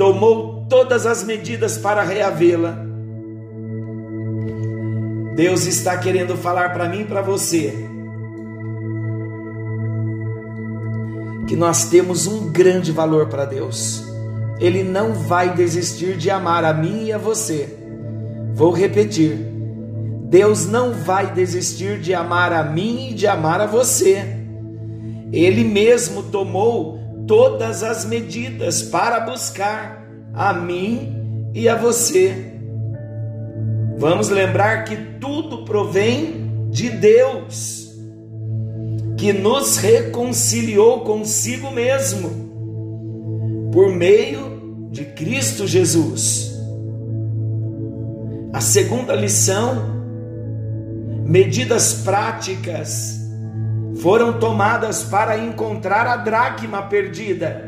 tomou 0.00 0.64
todas 0.66 1.04
as 1.04 1.22
medidas 1.22 1.76
para 1.76 2.02
reavê-la. 2.02 2.74
Deus 5.36 5.66
está 5.66 5.98
querendo 5.98 6.38
falar 6.38 6.72
para 6.72 6.88
mim 6.88 7.02
e 7.02 7.04
para 7.04 7.20
você 7.20 7.86
que 11.46 11.54
nós 11.54 11.90
temos 11.90 12.26
um 12.26 12.50
grande 12.50 12.90
valor 12.90 13.26
para 13.26 13.44
Deus. 13.44 14.02
Ele 14.58 14.82
não 14.82 15.12
vai 15.12 15.54
desistir 15.54 16.16
de 16.16 16.30
amar 16.30 16.64
a 16.64 16.72
mim 16.72 17.04
e 17.04 17.12
a 17.12 17.18
você. 17.18 17.68
Vou 18.54 18.72
repetir. 18.72 19.36
Deus 20.30 20.64
não 20.64 20.94
vai 20.94 21.30
desistir 21.34 22.00
de 22.00 22.14
amar 22.14 22.54
a 22.54 22.64
mim 22.64 23.10
e 23.10 23.14
de 23.14 23.26
amar 23.26 23.60
a 23.60 23.66
você. 23.66 24.24
Ele 25.30 25.62
mesmo 25.62 26.22
tomou 26.22 26.99
todas 27.30 27.84
as 27.84 28.04
medidas 28.04 28.82
para 28.82 29.20
buscar 29.20 30.04
a 30.34 30.52
mim 30.52 31.52
e 31.54 31.68
a 31.68 31.76
você. 31.76 32.34
Vamos 33.98 34.30
lembrar 34.30 34.82
que 34.82 34.96
tudo 35.20 35.64
provém 35.64 36.68
de 36.70 36.90
Deus, 36.90 37.94
que 39.16 39.32
nos 39.32 39.76
reconciliou 39.76 41.02
consigo 41.02 41.70
mesmo 41.70 43.70
por 43.72 43.94
meio 43.94 44.88
de 44.90 45.04
Cristo 45.04 45.68
Jesus. 45.68 46.52
A 48.52 48.60
segunda 48.60 49.14
lição, 49.14 50.02
medidas 51.24 51.94
práticas 51.94 53.19
foram 54.00 54.38
tomadas 54.38 55.04
para 55.04 55.38
encontrar 55.38 56.06
a 56.06 56.16
dracma 56.16 56.82
perdida. 56.82 57.64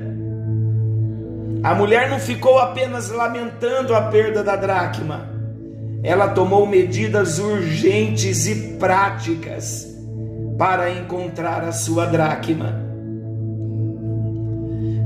A 1.63 1.75
mulher 1.75 2.11
não 2.11 2.19
ficou 2.19 2.59
apenas 2.59 3.11
lamentando 3.11 3.95
a 3.95 4.03
perda 4.03 4.43
da 4.43 4.57
dracma, 4.57 5.31
ela 6.03 6.29
tomou 6.29 6.67
medidas 6.67 7.39
urgentes 7.39 8.47
e 8.47 8.77
práticas 8.79 9.87
para 10.59 10.91
encontrar 10.91 11.63
a 11.63 11.71
sua 11.71 12.07
dracma. 12.07 12.81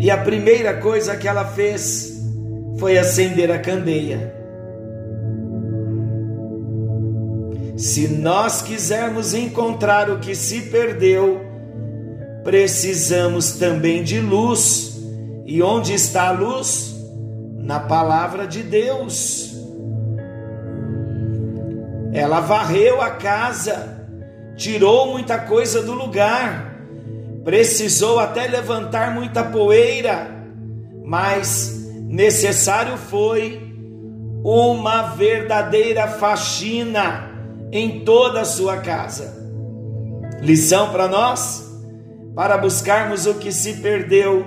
E 0.00 0.10
a 0.10 0.16
primeira 0.18 0.74
coisa 0.74 1.16
que 1.16 1.28
ela 1.28 1.44
fez 1.44 2.22
foi 2.78 2.96
acender 2.96 3.50
a 3.50 3.58
candeia. 3.58 4.35
Se 7.76 8.08
nós 8.08 8.62
quisermos 8.62 9.34
encontrar 9.34 10.08
o 10.08 10.18
que 10.18 10.34
se 10.34 10.62
perdeu, 10.62 11.44
precisamos 12.42 13.52
também 13.52 14.02
de 14.02 14.18
luz. 14.18 14.98
E 15.44 15.62
onde 15.62 15.92
está 15.92 16.28
a 16.28 16.32
luz? 16.32 16.96
Na 17.58 17.78
palavra 17.78 18.46
de 18.46 18.62
Deus. 18.62 19.54
Ela 22.14 22.40
varreu 22.40 23.02
a 23.02 23.10
casa, 23.10 24.08
tirou 24.56 25.12
muita 25.12 25.38
coisa 25.38 25.82
do 25.82 25.92
lugar, 25.92 26.80
precisou 27.44 28.18
até 28.18 28.46
levantar 28.46 29.12
muita 29.12 29.44
poeira, 29.44 30.34
mas 31.04 31.86
necessário 32.08 32.96
foi 32.96 33.70
uma 34.42 35.08
verdadeira 35.08 36.08
faxina 36.08 37.35
em 37.72 38.00
toda 38.00 38.40
a 38.40 38.44
sua 38.44 38.78
casa. 38.78 39.44
Lição 40.40 40.90
para 40.90 41.08
nós? 41.08 41.64
Para 42.34 42.58
buscarmos 42.58 43.26
o 43.26 43.34
que 43.34 43.50
se 43.50 43.74
perdeu, 43.74 44.44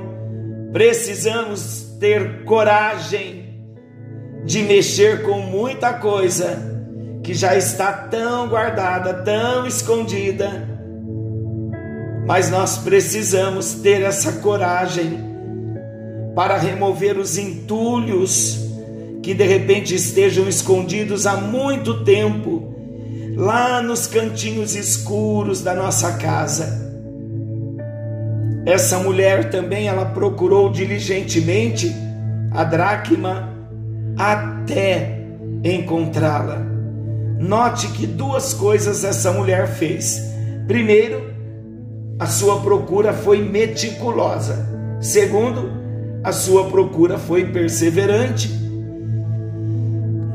precisamos 0.72 1.96
ter 2.00 2.44
coragem 2.44 3.40
de 4.46 4.62
mexer 4.62 5.24
com 5.24 5.40
muita 5.40 5.94
coisa 5.94 6.70
que 7.24 7.34
já 7.34 7.56
está 7.56 7.92
tão 7.92 8.48
guardada, 8.48 9.14
tão 9.24 9.66
escondida. 9.66 10.68
Mas 12.26 12.50
nós 12.50 12.78
precisamos 12.78 13.74
ter 13.74 14.02
essa 14.04 14.34
coragem 14.34 15.20
para 16.36 16.58
remover 16.58 17.18
os 17.18 17.38
entulhos 17.38 18.70
que 19.22 19.34
de 19.34 19.44
repente 19.44 19.96
estejam 19.96 20.48
escondidos 20.48 21.26
há 21.26 21.36
muito 21.36 22.04
tempo 22.04 22.69
lá 23.40 23.82
nos 23.82 24.06
cantinhos 24.06 24.76
escuros 24.76 25.62
da 25.62 25.74
nossa 25.74 26.12
casa. 26.18 26.92
Essa 28.66 29.00
mulher 29.00 29.50
também 29.50 29.88
ela 29.88 30.08
procurou 30.08 30.70
diligentemente 30.70 31.90
a 32.52 32.66
dracma 32.66 33.50
até 34.18 35.22
encontrá-la. 35.64 36.58
Note 37.40 37.88
que 37.94 38.06
duas 38.06 38.54
coisas 38.54 39.06
essa 39.06 39.32
mulher 39.32 39.70
fez. 39.70 40.22
Primeiro, 40.68 41.34
a 42.20 42.26
sua 42.26 42.60
procura 42.60 43.14
foi 43.14 43.42
meticulosa. 43.42 44.68
Segundo, 45.00 45.72
a 46.22 46.34
sua 46.34 46.66
procura 46.66 47.18
foi 47.18 47.46
perseverante. 47.46 48.52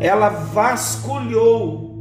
Ela 0.00 0.30
vasculhou 0.30 1.93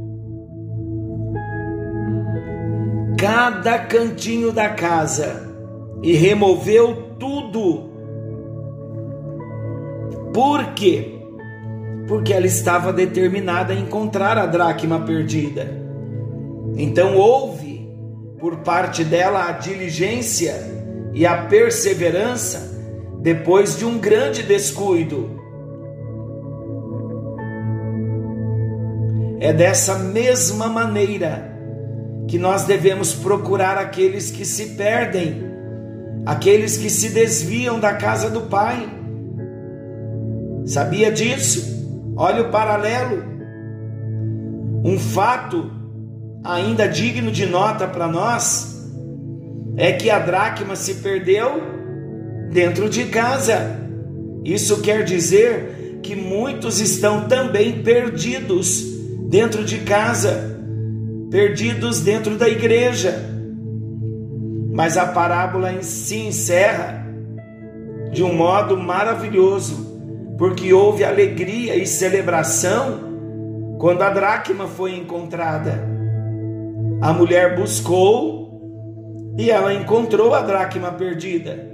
cada 3.24 3.78
cantinho 3.78 4.52
da 4.52 4.68
casa 4.68 5.50
e 6.02 6.12
removeu 6.12 7.14
tudo. 7.18 7.90
Por 10.34 10.74
quê? 10.74 11.18
Porque 12.06 12.34
ela 12.34 12.44
estava 12.44 12.92
determinada 12.92 13.72
a 13.72 13.76
encontrar 13.76 14.36
a 14.36 14.44
dracma 14.44 15.00
perdida. 15.00 15.66
Então 16.76 17.16
houve 17.16 17.88
por 18.38 18.58
parte 18.58 19.02
dela 19.02 19.48
a 19.48 19.52
diligência 19.52 20.54
e 21.14 21.24
a 21.24 21.46
perseverança 21.46 22.78
depois 23.22 23.78
de 23.78 23.86
um 23.86 23.96
grande 23.96 24.42
descuido. 24.42 25.40
É 29.40 29.50
dessa 29.50 29.98
mesma 29.98 30.68
maneira 30.68 31.53
que 32.28 32.38
nós 32.38 32.64
devemos 32.64 33.14
procurar 33.14 33.76
aqueles 33.76 34.30
que 34.30 34.44
se 34.44 34.70
perdem, 34.70 35.44
aqueles 36.24 36.76
que 36.76 36.88
se 36.88 37.10
desviam 37.10 37.78
da 37.78 37.94
casa 37.94 38.30
do 38.30 38.42
Pai. 38.42 38.88
Sabia 40.64 41.12
disso? 41.12 42.14
Olha 42.16 42.42
o 42.42 42.50
paralelo. 42.50 43.22
Um 44.84 44.98
fato 44.98 45.70
ainda 46.42 46.86
digno 46.86 47.30
de 47.30 47.46
nota 47.46 47.86
para 47.86 48.06
nós 48.06 48.74
é 49.76 49.92
que 49.92 50.10
a 50.10 50.18
dracma 50.18 50.76
se 50.76 50.94
perdeu 50.96 51.60
dentro 52.50 52.88
de 52.88 53.04
casa. 53.06 53.78
Isso 54.44 54.80
quer 54.80 55.04
dizer 55.04 56.00
que 56.02 56.14
muitos 56.14 56.80
estão 56.80 57.28
também 57.28 57.82
perdidos 57.82 58.84
dentro 59.28 59.64
de 59.64 59.78
casa 59.78 60.53
perdidos 61.34 61.98
dentro 61.98 62.36
da 62.38 62.48
igreja. 62.48 63.28
Mas 64.72 64.96
a 64.96 65.04
parábola 65.04 65.82
se 65.82 66.16
encerra 66.16 67.04
de 68.12 68.22
um 68.22 68.32
modo 68.32 68.76
maravilhoso, 68.76 69.98
porque 70.38 70.72
houve 70.72 71.02
alegria 71.02 71.74
e 71.74 71.88
celebração 71.88 73.00
quando 73.80 74.02
a 74.02 74.10
dracma 74.10 74.68
foi 74.68 74.94
encontrada. 74.94 75.84
A 77.02 77.12
mulher 77.12 77.56
buscou 77.56 79.34
e 79.36 79.50
ela 79.50 79.74
encontrou 79.74 80.34
a 80.34 80.40
dracma 80.40 80.92
perdida. 80.92 81.68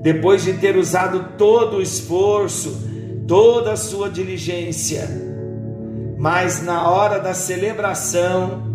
Depois 0.00 0.44
de 0.44 0.54
ter 0.54 0.78
usado 0.78 1.36
todo 1.36 1.76
o 1.76 1.82
esforço, 1.82 2.88
toda 3.28 3.72
a 3.72 3.76
sua 3.76 4.08
diligência, 4.08 5.06
mas 6.16 6.62
na 6.62 6.88
hora 6.88 7.18
da 7.18 7.34
celebração, 7.34 8.72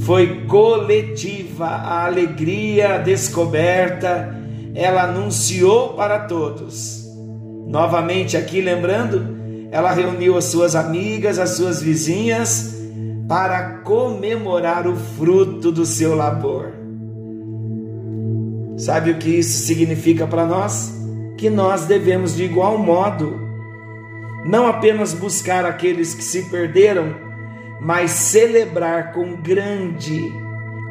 foi 0.00 0.46
coletiva 0.46 1.66
a 1.66 2.06
alegria 2.06 2.98
descoberta, 2.98 4.34
ela 4.74 5.04
anunciou 5.04 5.90
para 5.94 6.20
todos. 6.20 7.04
Novamente, 7.66 8.36
aqui 8.36 8.60
lembrando, 8.60 9.38
ela 9.70 9.92
reuniu 9.92 10.36
as 10.36 10.44
suas 10.46 10.74
amigas, 10.74 11.38
as 11.38 11.50
suas 11.50 11.82
vizinhas, 11.82 12.76
para 13.28 13.80
comemorar 13.80 14.86
o 14.86 14.96
fruto 14.96 15.70
do 15.70 15.84
seu 15.84 16.14
labor. 16.14 16.72
Sabe 18.76 19.10
o 19.10 19.18
que 19.18 19.38
isso 19.38 19.66
significa 19.66 20.26
para 20.26 20.46
nós? 20.46 20.92
Que 21.36 21.50
nós 21.50 21.84
devemos, 21.84 22.34
de 22.34 22.44
igual 22.44 22.78
modo, 22.78 23.38
não 24.44 24.66
apenas 24.66 25.12
buscar 25.12 25.66
aqueles 25.66 26.14
que 26.14 26.24
se 26.24 26.44
perderam, 26.50 27.29
mas 27.80 28.10
celebrar 28.10 29.12
com 29.12 29.36
grande, 29.36 30.32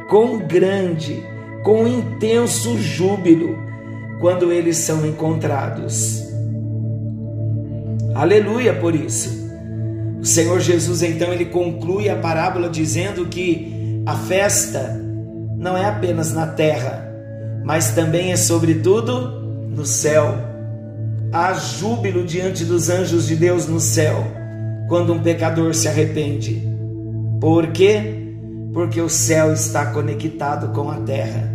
com 0.10 0.39
grande, 0.39 1.23
com 1.63 1.88
intenso 1.88 2.78
júbilo 2.78 3.58
quando 4.19 4.52
eles 4.52 4.78
são 4.78 5.06
encontrados. 5.06 6.23
Aleluia 8.15 8.73
por 8.73 8.95
isso. 8.95 9.47
O 10.19 10.25
Senhor 10.25 10.60
Jesus 10.60 11.02
então 11.04 11.32
ele 11.32 11.45
conclui 11.45 12.10
a 12.10 12.15
parábola 12.17 12.69
dizendo 12.69 13.28
que 13.28 14.02
a 14.06 14.15
festa 14.15 14.99
não 15.58 15.78
é 15.78 15.86
apenas 15.86 16.34
na 16.34 16.47
terra, 16.47 17.08
mas 17.63 17.91
também 17.91 18.32
é 18.32 18.36
sobretudo 18.36 19.39
no 19.69 19.86
céu. 19.86 20.36
Há 21.32 21.54
júbilo 21.54 22.25
diante 22.25 22.65
dos 22.65 22.89
anjos 22.89 23.28
de 23.28 23.36
Deus 23.36 23.67
no 23.67 23.80
céu 23.80 24.25
quando 24.89 25.13
um 25.13 25.21
pecador 25.21 25.73
se 25.75 25.88
arrepende. 25.88 26.68
Por 27.39 27.67
quê? 27.67 28.34
Porque 28.73 28.99
o 28.99 29.10
céu 29.10 29.54
está 29.54 29.86
conectado 29.88 30.73
com 30.73 30.89
a 30.89 30.95
terra. 30.97 31.49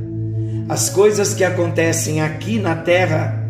As 0.68 0.88
coisas 0.88 1.35
que 1.35 1.44
acontecem 1.44 2.23
aqui 2.23 2.59
na 2.59 2.75
terra 2.75 3.44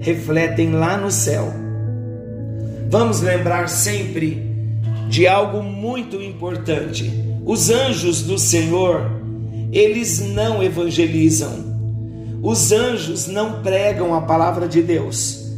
refletem 0.00 0.72
lá 0.72 0.98
no 0.98 1.10
céu. 1.10 1.52
Vamos 2.90 3.20
lembrar 3.22 3.68
sempre 3.68 4.46
de 5.08 5.26
algo 5.26 5.62
muito 5.62 6.16
importante. 6.16 7.10
Os 7.44 7.70
anjos 7.70 8.22
do 8.22 8.38
Senhor, 8.38 9.10
eles 9.72 10.20
não 10.20 10.62
evangelizam. 10.62 11.66
Os 12.42 12.70
anjos 12.70 13.26
não 13.26 13.62
pregam 13.62 14.14
a 14.14 14.20
palavra 14.20 14.68
de 14.68 14.82
Deus. 14.82 15.52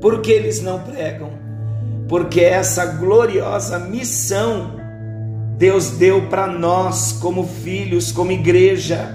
Por 0.00 0.20
que 0.20 0.32
eles 0.32 0.60
não 0.60 0.80
pregam? 0.80 1.30
Porque 2.08 2.40
essa 2.40 2.84
gloriosa 2.84 3.78
missão 3.78 4.77
Deus 5.58 5.90
deu 5.90 6.28
para 6.28 6.46
nós 6.46 7.12
como 7.20 7.42
filhos, 7.44 8.12
como 8.12 8.30
igreja. 8.30 9.12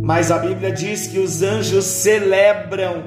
Mas 0.00 0.30
a 0.30 0.38
Bíblia 0.38 0.70
diz 0.70 1.08
que 1.08 1.18
os 1.18 1.42
anjos 1.42 1.84
celebram 1.84 3.02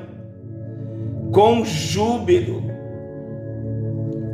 com 1.32 1.64
júbilo 1.64 2.62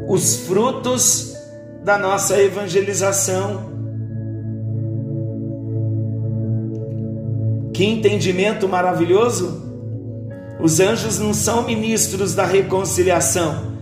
os 0.08 0.38
frutos 0.48 1.38
da 1.84 2.00
nossa 2.00 2.42
evangelização. 2.42 3.72
Que 7.74 7.86
entendimento 7.86 8.68
maravilhoso! 8.68 9.62
Os 10.60 10.80
anjos 10.80 11.20
não 11.20 11.34
são 11.34 11.64
ministros 11.64 12.34
da 12.34 12.46
reconciliação, 12.46 13.74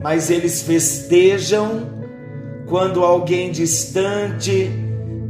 mas 0.00 0.30
eles 0.30 0.62
festejam 0.62 1.99
quando 2.70 3.04
alguém 3.04 3.50
distante, 3.50 4.70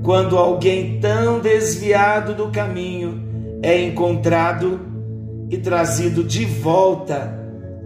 quando 0.02 0.36
alguém 0.36 1.00
tão 1.00 1.40
desviado 1.40 2.34
do 2.34 2.48
caminho 2.48 3.58
é 3.62 3.82
encontrado 3.82 4.78
e 5.48 5.56
trazido 5.56 6.22
de 6.22 6.44
volta 6.44 7.34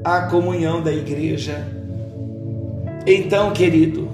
à 0.03 0.23
comunhão 0.23 0.83
da 0.83 0.93
igreja. 0.93 1.69
Então, 3.07 3.53
querido, 3.53 4.09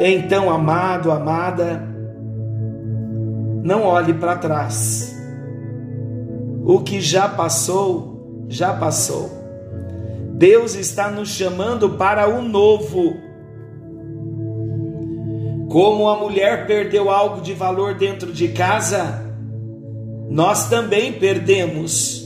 então, 0.00 0.50
amado, 0.50 1.12
amada, 1.12 1.86
não 3.62 3.84
olhe 3.84 4.14
para 4.14 4.36
trás. 4.36 5.14
O 6.64 6.80
que 6.80 7.02
já 7.02 7.28
passou, 7.28 8.46
já 8.48 8.72
passou. 8.72 9.30
Deus 10.32 10.74
está 10.74 11.10
nos 11.10 11.28
chamando 11.28 11.90
para 11.90 12.28
o 12.28 12.40
novo. 12.40 13.27
Como 15.68 16.08
a 16.08 16.16
mulher 16.16 16.66
perdeu 16.66 17.10
algo 17.10 17.42
de 17.42 17.52
valor 17.52 17.94
dentro 17.94 18.32
de 18.32 18.48
casa, 18.48 19.22
nós 20.30 20.70
também 20.70 21.12
perdemos, 21.12 22.24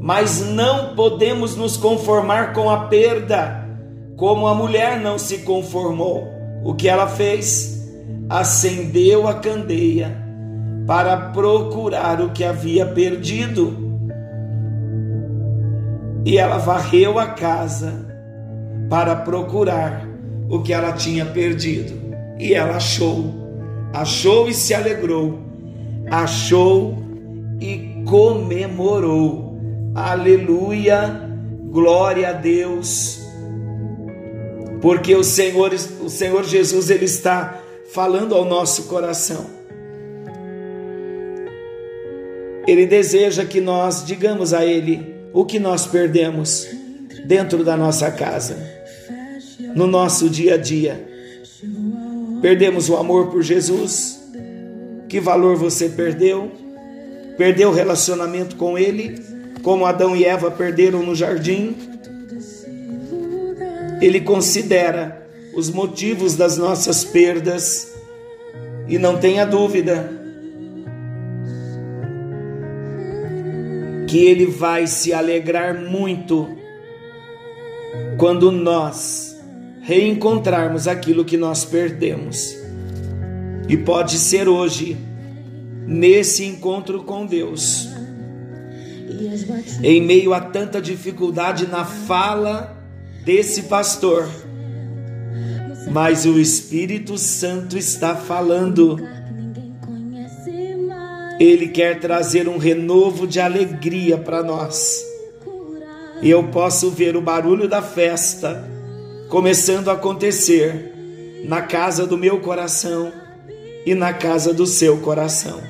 mas 0.00 0.40
não 0.40 0.94
podemos 0.94 1.56
nos 1.56 1.76
conformar 1.76 2.54
com 2.54 2.70
a 2.70 2.86
perda, 2.86 3.68
como 4.16 4.46
a 4.46 4.54
mulher 4.54 4.98
não 4.98 5.18
se 5.18 5.38
conformou. 5.38 6.26
O 6.64 6.74
que 6.74 6.88
ela 6.88 7.06
fez? 7.06 7.86
Acendeu 8.30 9.28
a 9.28 9.34
candeia 9.34 10.16
para 10.86 11.16
procurar 11.16 12.20
o 12.22 12.30
que 12.30 12.44
havia 12.44 12.86
perdido. 12.86 13.90
E 16.24 16.38
ela 16.38 16.56
varreu 16.56 17.18
a 17.18 17.26
casa 17.26 18.06
para 18.88 19.16
procurar 19.16 20.06
o 20.48 20.62
que 20.62 20.72
ela 20.72 20.92
tinha 20.92 21.26
perdido. 21.26 21.99
E 22.40 22.54
ela 22.54 22.76
achou, 22.76 23.34
achou 23.92 24.48
e 24.48 24.54
se 24.54 24.72
alegrou, 24.72 25.38
achou 26.10 26.96
e 27.60 28.02
comemorou. 28.08 29.60
Aleluia, 29.94 31.20
glória 31.70 32.30
a 32.30 32.32
Deus. 32.32 33.20
Porque 34.80 35.14
o 35.14 35.22
Senhor, 35.22 35.70
o 36.00 36.08
Senhor 36.08 36.42
Jesus 36.44 36.88
ele 36.88 37.04
está 37.04 37.60
falando 37.92 38.34
ao 38.34 38.46
nosso 38.46 38.84
coração. 38.84 39.44
Ele 42.66 42.86
deseja 42.86 43.44
que 43.44 43.60
nós 43.60 44.02
digamos 44.02 44.54
a 44.54 44.64
ele 44.64 45.14
o 45.34 45.44
que 45.44 45.58
nós 45.58 45.86
perdemos 45.86 46.66
dentro 47.26 47.62
da 47.62 47.76
nossa 47.76 48.10
casa, 48.10 48.56
no 49.74 49.86
nosso 49.86 50.30
dia 50.30 50.54
a 50.54 50.56
dia. 50.56 51.10
Perdemos 52.40 52.88
o 52.88 52.96
amor 52.96 53.30
por 53.30 53.42
Jesus? 53.42 54.20
Que 55.08 55.20
valor 55.20 55.56
você 55.56 55.88
perdeu? 55.88 56.50
perdeu 57.40 57.70
o 57.70 57.72
relacionamento 57.72 58.54
com 58.54 58.76
Ele, 58.76 59.18
como 59.62 59.86
Adão 59.86 60.14
e 60.14 60.26
Eva 60.26 60.50
perderam 60.50 61.02
no 61.02 61.14
jardim. 61.14 61.74
Ele 63.98 64.20
considera 64.20 65.26
os 65.54 65.70
motivos 65.70 66.36
das 66.36 66.58
nossas 66.58 67.02
perdas 67.02 67.94
e 68.86 68.98
não 68.98 69.16
tenha 69.16 69.46
dúvida 69.46 70.12
que 74.06 74.18
Ele 74.18 74.44
vai 74.44 74.86
se 74.86 75.14
alegrar 75.14 75.80
muito 75.80 76.46
quando 78.18 78.52
nós 78.52 79.29
reencontrarmos 79.90 80.86
aquilo 80.86 81.24
que 81.24 81.36
nós 81.36 81.64
perdemos. 81.64 82.56
E 83.68 83.76
pode 83.76 84.18
ser 84.18 84.48
hoje 84.48 84.96
nesse 85.84 86.44
encontro 86.44 87.02
com 87.02 87.26
Deus. 87.26 87.88
Em 89.82 90.00
meio 90.00 90.32
a 90.32 90.40
tanta 90.40 90.80
dificuldade 90.80 91.66
na 91.66 91.84
fala 91.84 92.80
desse 93.24 93.62
pastor, 93.62 94.28
mas 95.90 96.24
o 96.24 96.38
Espírito 96.38 97.18
Santo 97.18 97.76
está 97.76 98.14
falando. 98.14 98.96
Ele 101.40 101.66
quer 101.66 101.98
trazer 101.98 102.48
um 102.48 102.58
renovo 102.58 103.26
de 103.26 103.40
alegria 103.40 104.16
para 104.16 104.40
nós. 104.40 105.04
E 106.22 106.30
eu 106.30 106.44
posso 106.44 106.90
ver 106.90 107.16
o 107.16 107.20
barulho 107.20 107.66
da 107.66 107.82
festa 107.82 108.78
começando 109.30 109.88
a 109.88 109.92
acontecer 109.92 110.92
na 111.44 111.62
casa 111.62 112.04
do 112.04 112.18
meu 112.18 112.40
coração 112.40 113.12
e 113.86 113.94
na 113.94 114.12
casa 114.12 114.52
do 114.52 114.66
seu 114.66 114.98
coração. 114.98 115.62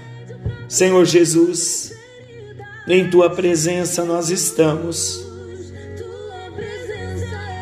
Senhor 0.66 1.04
Jesus, 1.04 1.92
em 2.88 3.10
tua 3.10 3.28
presença 3.28 4.02
nós 4.02 4.30
estamos, 4.30 5.22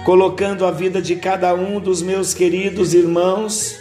colocando 0.04 0.64
a 0.64 0.70
vida 0.70 1.02
de 1.02 1.16
cada 1.16 1.52
um 1.52 1.80
dos 1.80 2.00
meus 2.00 2.32
queridos 2.32 2.94
irmãos 2.94 3.76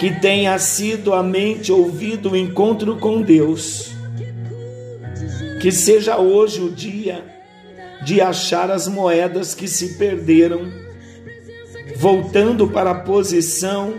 que 0.00 0.18
tenha 0.20 0.58
sido 0.58 1.12
a 1.12 1.22
mente 1.22 1.70
ouvido 1.70 2.30
o 2.30 2.36
encontro 2.36 2.96
com 2.96 3.20
Deus. 3.20 3.92
Que 5.60 5.70
seja 5.70 6.16
hoje 6.16 6.60
o 6.60 6.70
dia 6.70 7.41
de 8.04 8.20
achar 8.20 8.70
as 8.70 8.88
moedas 8.88 9.54
que 9.54 9.68
se 9.68 9.94
perderam, 9.94 10.70
voltando 11.96 12.68
para 12.68 12.90
a 12.90 12.94
posição 12.94 13.94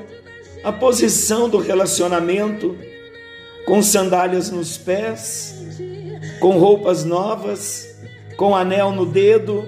a 0.64 0.72
posição 0.72 1.50
do 1.50 1.58
relacionamento, 1.58 2.78
com 3.66 3.84
sandálias 3.84 4.50
nos 4.50 4.78
pés, 4.78 5.54
com 6.40 6.58
roupas 6.58 7.04
novas, 7.04 7.94
com 8.38 8.56
anel 8.56 8.92
no 8.92 9.06
dedo, 9.06 9.66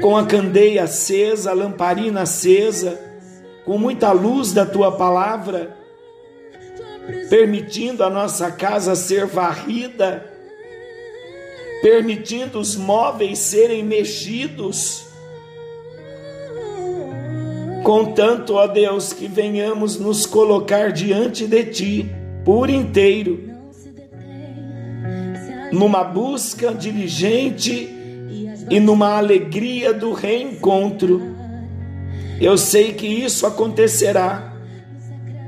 com 0.00 0.16
a 0.16 0.26
candeia 0.26 0.84
acesa, 0.84 1.52
a 1.52 1.54
lamparina 1.54 2.22
acesa, 2.22 3.00
com 3.64 3.78
muita 3.78 4.10
luz 4.10 4.52
da 4.52 4.66
tua 4.66 4.90
palavra, 4.90 5.76
permitindo 7.30 8.02
a 8.02 8.10
nossa 8.10 8.50
casa 8.50 8.96
ser 8.96 9.24
varrida, 9.26 10.35
permitindo 11.82 12.58
os 12.58 12.76
móveis 12.76 13.38
serem 13.38 13.84
mexidos 13.84 15.06
Contanto, 17.86 18.54
ó 18.54 18.66
Deus, 18.66 19.12
que 19.12 19.28
venhamos 19.28 19.96
nos 19.96 20.26
colocar 20.26 20.90
diante 20.90 21.46
de 21.46 21.64
Ti 21.66 22.10
por 22.44 22.68
inteiro, 22.68 23.48
numa 25.70 26.02
busca 26.02 26.74
diligente 26.74 27.88
e 28.68 28.80
numa 28.80 29.16
alegria 29.16 29.94
do 29.94 30.12
reencontro. 30.12 31.22
Eu 32.40 32.58
sei 32.58 32.92
que 32.92 33.06
isso 33.06 33.46
acontecerá 33.46 34.52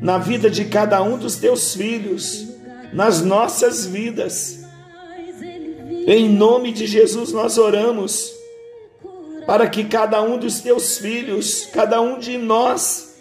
na 0.01 0.17
vida 0.17 0.49
de 0.49 0.65
cada 0.67 1.03
um 1.03 1.19
dos 1.19 1.35
teus 1.35 1.75
filhos, 1.75 2.47
nas 2.93 3.21
nossas 3.21 3.85
vidas. 3.85 4.58
Em 6.11 6.27
nome 6.27 6.73
de 6.73 6.87
Jesus 6.87 7.35
nós 7.35 7.59
oramos 7.59 8.33
para 9.45 9.69
que 9.69 9.85
cada 9.85 10.23
um 10.23 10.39
dos 10.39 10.63
teus 10.63 10.97
filhos, 10.97 11.69
cada 11.71 12.01
um 12.01 12.19
de 12.19 12.39
nós, 12.39 13.15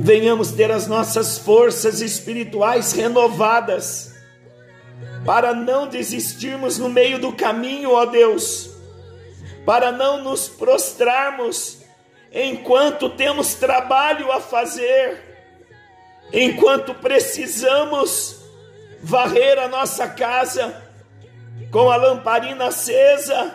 venhamos 0.00 0.50
ter 0.50 0.68
as 0.72 0.88
nossas 0.88 1.38
forças 1.38 2.00
espirituais 2.00 2.90
renovadas, 2.90 4.12
para 5.24 5.54
não 5.54 5.86
desistirmos 5.86 6.76
no 6.76 6.88
meio 6.88 7.20
do 7.20 7.32
caminho, 7.32 7.92
ó 7.92 8.04
Deus, 8.04 8.68
para 9.64 9.92
não 9.92 10.24
nos 10.24 10.48
prostrarmos 10.48 11.82
enquanto 12.32 13.10
temos 13.10 13.54
trabalho 13.54 14.32
a 14.32 14.40
fazer, 14.40 15.22
enquanto 16.32 16.94
precisamos 16.94 18.41
varrer 19.02 19.58
a 19.58 19.68
nossa 19.68 20.06
casa 20.08 20.80
com 21.70 21.90
a 21.90 21.96
lamparina 21.96 22.66
acesa. 22.66 23.54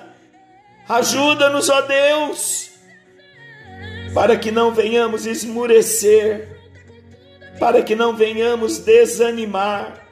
Ajuda-nos, 0.88 1.69
ó 1.69 1.81
Deus, 1.81 2.71
para 4.13 4.38
que 4.38 4.51
não 4.51 4.73
venhamos 4.73 5.25
esmurecer, 5.25 6.57
para 7.60 7.81
que 7.81 7.95
não 7.95 8.15
venhamos 8.15 8.79
desanimar 8.79 10.05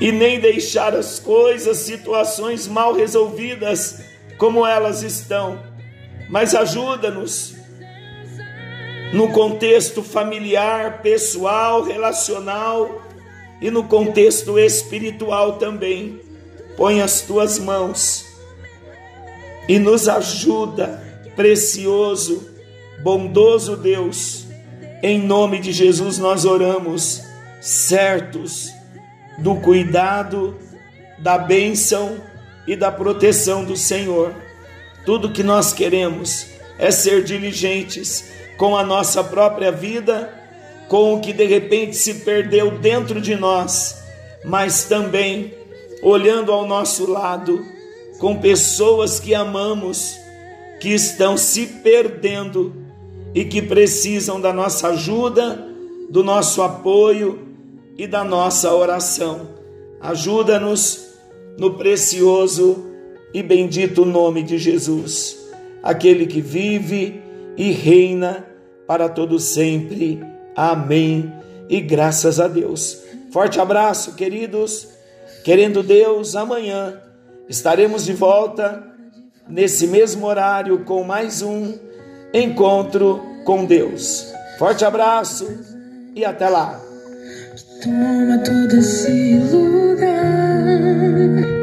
e 0.00 0.12
nem 0.12 0.40
deixar 0.40 0.94
as 0.94 1.18
coisas, 1.18 1.78
situações 1.78 2.66
mal 2.66 2.94
resolvidas 2.94 4.02
como 4.38 4.66
elas 4.66 5.02
estão, 5.02 5.62
mas 6.28 6.54
ajuda-nos 6.54 7.54
no 9.12 9.32
contexto 9.32 10.02
familiar, 10.02 11.00
pessoal, 11.00 11.82
relacional 11.82 13.05
e 13.60 13.70
no 13.70 13.84
contexto 13.84 14.58
espiritual 14.58 15.54
também. 15.54 16.20
Põe 16.76 17.00
as 17.00 17.22
tuas 17.22 17.58
mãos 17.58 18.26
e 19.68 19.78
nos 19.78 20.08
ajuda, 20.08 21.02
precioso, 21.34 22.48
bondoso 23.02 23.76
Deus. 23.76 24.46
Em 25.02 25.20
nome 25.20 25.58
de 25.58 25.72
Jesus 25.72 26.18
nós 26.18 26.44
oramos, 26.44 27.22
certos 27.60 28.70
do 29.38 29.56
cuidado, 29.56 30.56
da 31.18 31.38
bênção 31.38 32.20
e 32.66 32.76
da 32.76 32.90
proteção 32.90 33.64
do 33.64 33.76
Senhor. 33.76 34.34
Tudo 35.04 35.32
que 35.32 35.42
nós 35.42 35.72
queremos 35.72 36.46
é 36.78 36.90
ser 36.90 37.24
diligentes 37.24 38.24
com 38.56 38.76
a 38.76 38.84
nossa 38.84 39.22
própria 39.22 39.70
vida, 39.70 40.32
com 40.88 41.14
o 41.14 41.20
que 41.20 41.32
de 41.32 41.44
repente 41.44 41.96
se 41.96 42.14
perdeu 42.16 42.78
dentro 42.78 43.20
de 43.20 43.34
nós, 43.34 44.02
mas 44.44 44.84
também 44.84 45.54
olhando 46.02 46.52
ao 46.52 46.66
nosso 46.66 47.10
lado, 47.10 47.64
com 48.18 48.36
pessoas 48.36 49.18
que 49.18 49.34
amamos, 49.34 50.16
que 50.80 50.90
estão 50.90 51.36
se 51.36 51.66
perdendo 51.66 52.74
e 53.34 53.44
que 53.44 53.60
precisam 53.60 54.40
da 54.40 54.52
nossa 54.52 54.88
ajuda, 54.88 55.66
do 56.08 56.22
nosso 56.22 56.62
apoio 56.62 57.46
e 57.98 58.06
da 58.06 58.22
nossa 58.22 58.72
oração. 58.72 59.48
Ajuda-nos 60.00 61.08
no 61.58 61.74
precioso 61.74 62.84
e 63.34 63.42
bendito 63.42 64.04
nome 64.04 64.42
de 64.42 64.56
Jesus, 64.58 65.36
aquele 65.82 66.26
que 66.26 66.40
vive 66.40 67.20
e 67.56 67.70
reina 67.72 68.46
para 68.86 69.08
todo 69.08 69.38
sempre. 69.40 70.35
Amém. 70.56 71.32
E 71.68 71.80
graças 71.80 72.40
a 72.40 72.48
Deus. 72.48 73.02
Forte 73.30 73.60
abraço, 73.60 74.14
queridos. 74.14 74.88
Querendo 75.44 75.82
Deus, 75.82 76.34
amanhã 76.34 77.00
estaremos 77.48 78.04
de 78.04 78.12
volta 78.12 78.82
nesse 79.48 79.86
mesmo 79.86 80.26
horário 80.26 80.84
com 80.84 81.04
mais 81.04 81.42
um 81.42 81.74
encontro 82.32 83.20
com 83.44 83.64
Deus. 83.64 84.32
Forte 84.58 84.84
abraço 84.84 85.46
e 86.14 86.24
até 86.24 86.48
lá. 86.48 86.80
Toma 87.82 88.38
todo 88.38 88.76
esse 88.76 89.38
lugar. 89.52 91.55